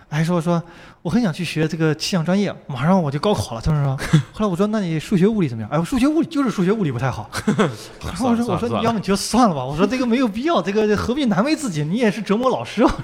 [0.09, 0.63] 哎说说
[1.07, 3.61] 我很想去学这个气象专业，马上我就高考了。
[3.61, 3.97] 他们说，
[4.35, 5.71] 后来我说那你数学物理怎么样？
[5.71, 7.31] 哎，我数学物理就是数学物理不太好。
[8.05, 11.85] 然后我说我说你要么你就算了吧，我说这个没有必要，这个 何必难为自己？
[11.85, 12.97] 你也是折磨老师啊。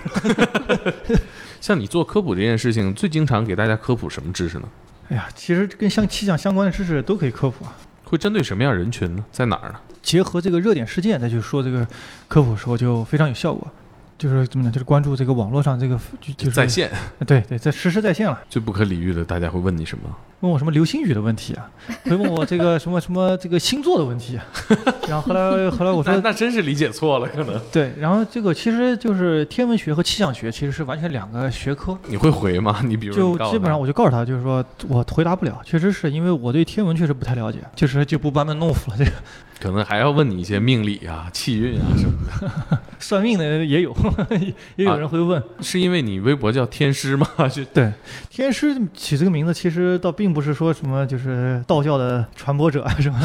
[1.61, 4.69] 像你做科普这件事情，最经常给大家科普什么知识呢？
[5.11, 7.73] 哎呀，其实跟像气象相关的知识都可以科普啊。
[8.03, 9.25] 会针对什么样人群呢？
[9.31, 9.77] 在哪儿呢？
[10.03, 11.87] 结合这个热点事件再去说这个
[12.27, 13.65] 科普的时候，就非常有效果。
[14.23, 14.71] 就是怎么讲？
[14.73, 16.89] 就是关注这个网络上这个就就是在线
[17.27, 18.39] 对对，在实时在线了。
[18.49, 20.05] 最不可理喻的，大家会问你什么？
[20.41, 21.71] 问我什么流星雨的问题啊，
[22.05, 24.45] 会问我这个什么什么这个星座的问题啊。
[25.09, 31.97] 然后后来后来我说 那那真是理解错了，可能对，然后这个其实就是天文学和气象学其实是完全两个学科。
[32.07, 32.81] 你会回吗？
[32.85, 38.97] 你比如说就基本上我就告诉他，就是说我回答不了，确实是因为我对天文确实不太了解，就是就不班门弄斧了。
[38.97, 39.11] 这个
[39.63, 42.79] 可能还要问你一些命理啊、 气运啊什么的。
[42.99, 43.95] 算命的也有，
[44.77, 45.41] 也有人会问。
[45.61, 47.27] 是因为你微博叫天师吗？
[47.53, 47.93] 就对，
[48.31, 53.21] 天师起这个名字，其实倒并不是说什么就是道教的传播者啊什么。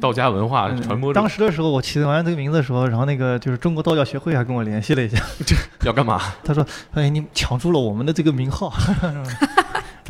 [0.00, 5.22] 道家文化嗯传播者当时的时候，我起完这个名字的时候，然后那个就是中国道教协会还跟我联系了一下，
[5.84, 6.20] 要干嘛？
[6.44, 8.72] 他说：“哎，你抢注了我们的这个名号。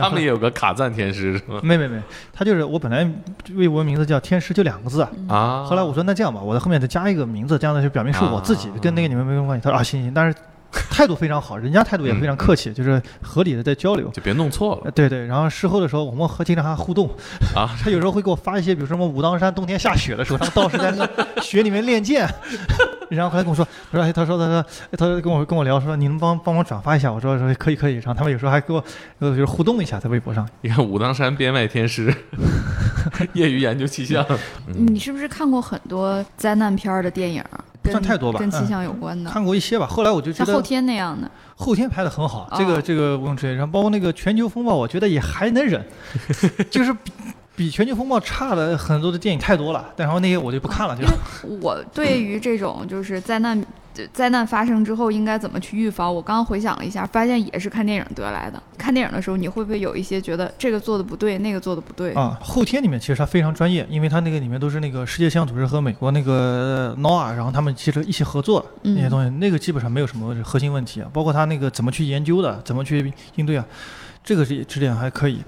[0.09, 1.61] 他们也有个卡赞天师是吗？
[1.63, 2.01] 没没没，
[2.33, 3.09] 他就是我本来
[3.55, 5.11] 微博名字叫天师，就两个字啊。
[5.29, 9.65] 啊，后来我说那这样吧，我在后面再加一个名字，这样子就表明是我自己啊，跟那个你们没什么关系。
[9.65, 10.37] 他说啊，行行，但是
[10.91, 14.09] 态度非常好，人家态度也非常客气，就是合理的在交流。
[14.11, 17.09] 就别弄错呃了对对，然后事后的时候，我们和经常还互动，
[17.55, 17.71] 啊。
[17.83, 22.29] 他有时候会给我发一些，比如说什么武当山冬天下雪的时候，他们道士在那雪里面练剑，
[23.11, 24.61] 然后后来跟我说，他说，哎，他说，他说，
[24.91, 27.13] 哎他说跟我跟我聊说，你能帮帮我转发一下？
[27.13, 28.83] 我说说可以可以，然后他们有时候还给我
[29.19, 30.49] 呃就是互动一下在微博上。
[30.61, 32.15] 你看武当山边外天师，
[33.33, 34.25] 业余研究气象，
[34.69, 37.43] 嗯你是不是看过很多灾难片儿的电影？
[37.83, 41.31] 不算太多吧跟气嗯象有关的，看过一些吧，后来我就觉得像后天那样的。
[41.57, 43.57] 后天拍的很好，这哦个这个毋庸置疑。
[43.57, 45.85] 然后包括那个全球风暴，我觉得也还能忍，
[46.71, 46.95] 就是
[47.61, 49.93] 比比全球风暴差的很多的电影太多了。
[49.95, 53.63] 但然后那些我就不看了，就因为我 对于这种就是灾难，
[54.15, 58.61] 灾难发生之后应该怎么去预防，我刚刚回想了一下，发现也是看电影得来的。
[58.79, 62.15] 看电影的时候，你会不会有一些觉得这个做的不对，那个做的不对？
[62.15, 73.67] 啊，后天里面其实它非常专业，因为它那个里面都是那个世界气象组织和美国那个 NOAA，然后他们其实一起合作嗯那些东西，那个基本上没有什么核心问题啊，包括他那个怎么去研究的，怎么去应对啊，
[74.25, 75.43] 这个是质量还可以。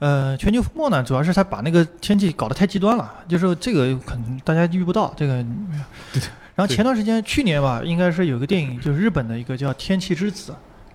[0.00, 5.34] 呃，全球风暴呢，主要是它把那个天气搞得太极端了，就是这个可能大家遇不到这个。
[6.56, 10.52] 然后前段时间，去年吧，应该是有个电影，就是日本的一个叫《天气之子》，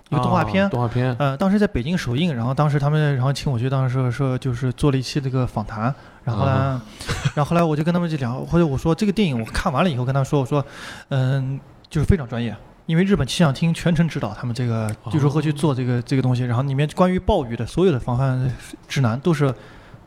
[0.10, 5.94] 一个动画片啊，动画片呃，当时在北京首映，然后当时他们然后请我去，当时说就是做了一期这个访谈，
[6.24, 6.82] 然后呢，啊
[7.34, 10.64] 然后后来我就跟他们去聊，或者我说这个电影我看完了以后跟他说，我说，
[11.10, 18.52] 嗯，就是非常专业，因为日本气象厅全程指导他们这个就如何去做这个、这个东西，然后里面关于暴雨的所有的防范
[18.88, 19.54] 指南都是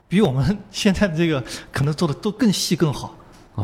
[0.08, 3.14] 比我们现在的这个可能做的都更细更好。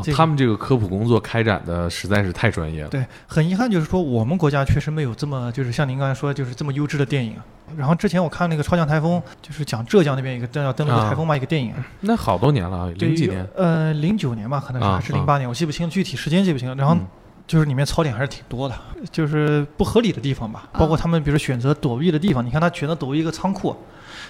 [0.02, 2.88] 这个啊他们这个科普工作开展的实在是太专业了。
[2.88, 7.36] 对，很遗憾就是说我们国家确实没有这么就是像您刚才说就是这么优质的电影。
[7.76, 16.74] 然后之前我看那个超强台风，就是讲浙江那边一个登要登陆的台风嘛，一个电影，那好多年了，零几年，呃，零九年吧，可能是啊还是零八年，我记不清具体时间记不清了。
[16.74, 17.06] 然后嗯
[17.46, 18.74] 就是里面槽点还是挺多的，
[19.12, 23.76] 就是不合理的地方吧，包括他们比如选择躲避的地方，你看他选择躲避一个仓库，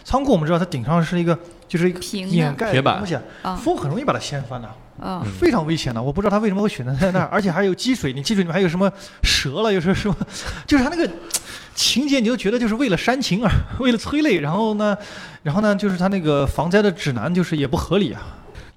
[0.03, 1.39] 仓库我们知道它顶上是一个
[1.69, 4.69] 就是一个平掩盖的东西，啊风很容易把它掀翻的。
[5.41, 8.91] 非常危险的，我不知道他为什么会选择在那儿， 而且还有积水，你积水里面还有什么
[9.25, 10.17] 蛇了，又是什么，
[10.69, 11.09] 就是他那个
[11.75, 13.51] 情节，你就觉得就是为了煽情啊，
[13.81, 14.97] 为了催泪，然后呢，
[15.43, 18.23] 然后呢，就是他那个防灾的指南就是也不合理啊，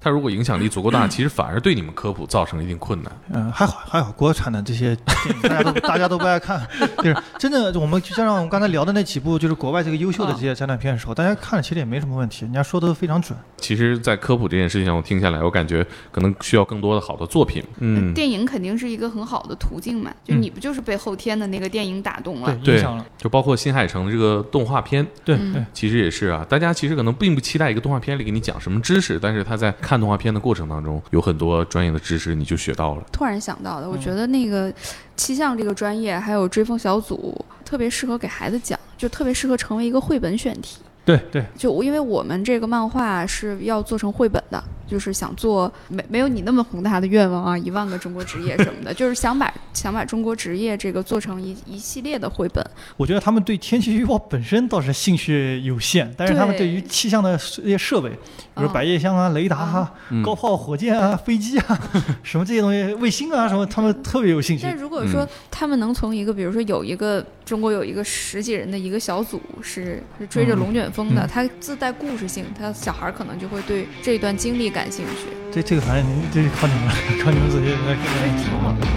[0.08, 3.12] 它如果影响力足够大，其实反而对你们科普造成了一定困难。
[3.34, 6.66] 嗯，还好还好，国产的这些电影大家都大家都不爱看，
[7.00, 13.38] 就是真的，我们就像我们刚才聊的那几部，就是国外这个优秀的这些灾难片的时候，大家看了其实也没什么问题，人家说的都非常准。
[13.58, 17.62] 其实，在科普这件事情上，我听下来，我感觉可能需要更多的好的作品。
[17.80, 22.56] 嗯，电影肯定是一个很好的途径嘛，就嗯你不就是被后天的那个电影打动了？
[22.64, 25.66] 对，对影响了，就包括新海诚的这个动画片，嗯对对。
[25.74, 33.04] 其实也是啊，大家其实可能并不期待一个动画片里给你讲什么知识，但是他在看动画片的过程当中，有很多专业的知识你就学到了。
[33.12, 34.74] 突然想到的，我嗯觉得那个
[35.16, 40.80] 气象这个专业，还有追风小组，特别适合给孩子讲，就特别适合成为一个绘本选题。
[41.06, 52.62] 对对，就因为我们这个漫画是要做成绘本的，就是想做没没有你那么宏大的愿望啊，一万个中国职业什么的， 就是想把想把中国职业这个做成一一系列的绘本。
[52.98, 58.12] 我觉得他们对天气预报本身倒是兴趣有限，但是他们对于气象的这些设备，
[58.58, 61.80] 比如嗯百叶箱啊、雷达啊、嗯高炮、火箭啊、飞机啊，
[62.24, 64.76] 什么这些东西、卫星啊什么，他们特别有兴趣但。
[64.76, 75.28] 如果说他们能从一个，比如说有一个中国有一个十几人的一个小组是是追着嗯龙卷风的，嗯它自带故事性，他小孩可能就会对这段经历感兴趣。
[75.52, 76.90] 这这个反正您这靠你们，
[77.24, 78.97] 靠你们自己来。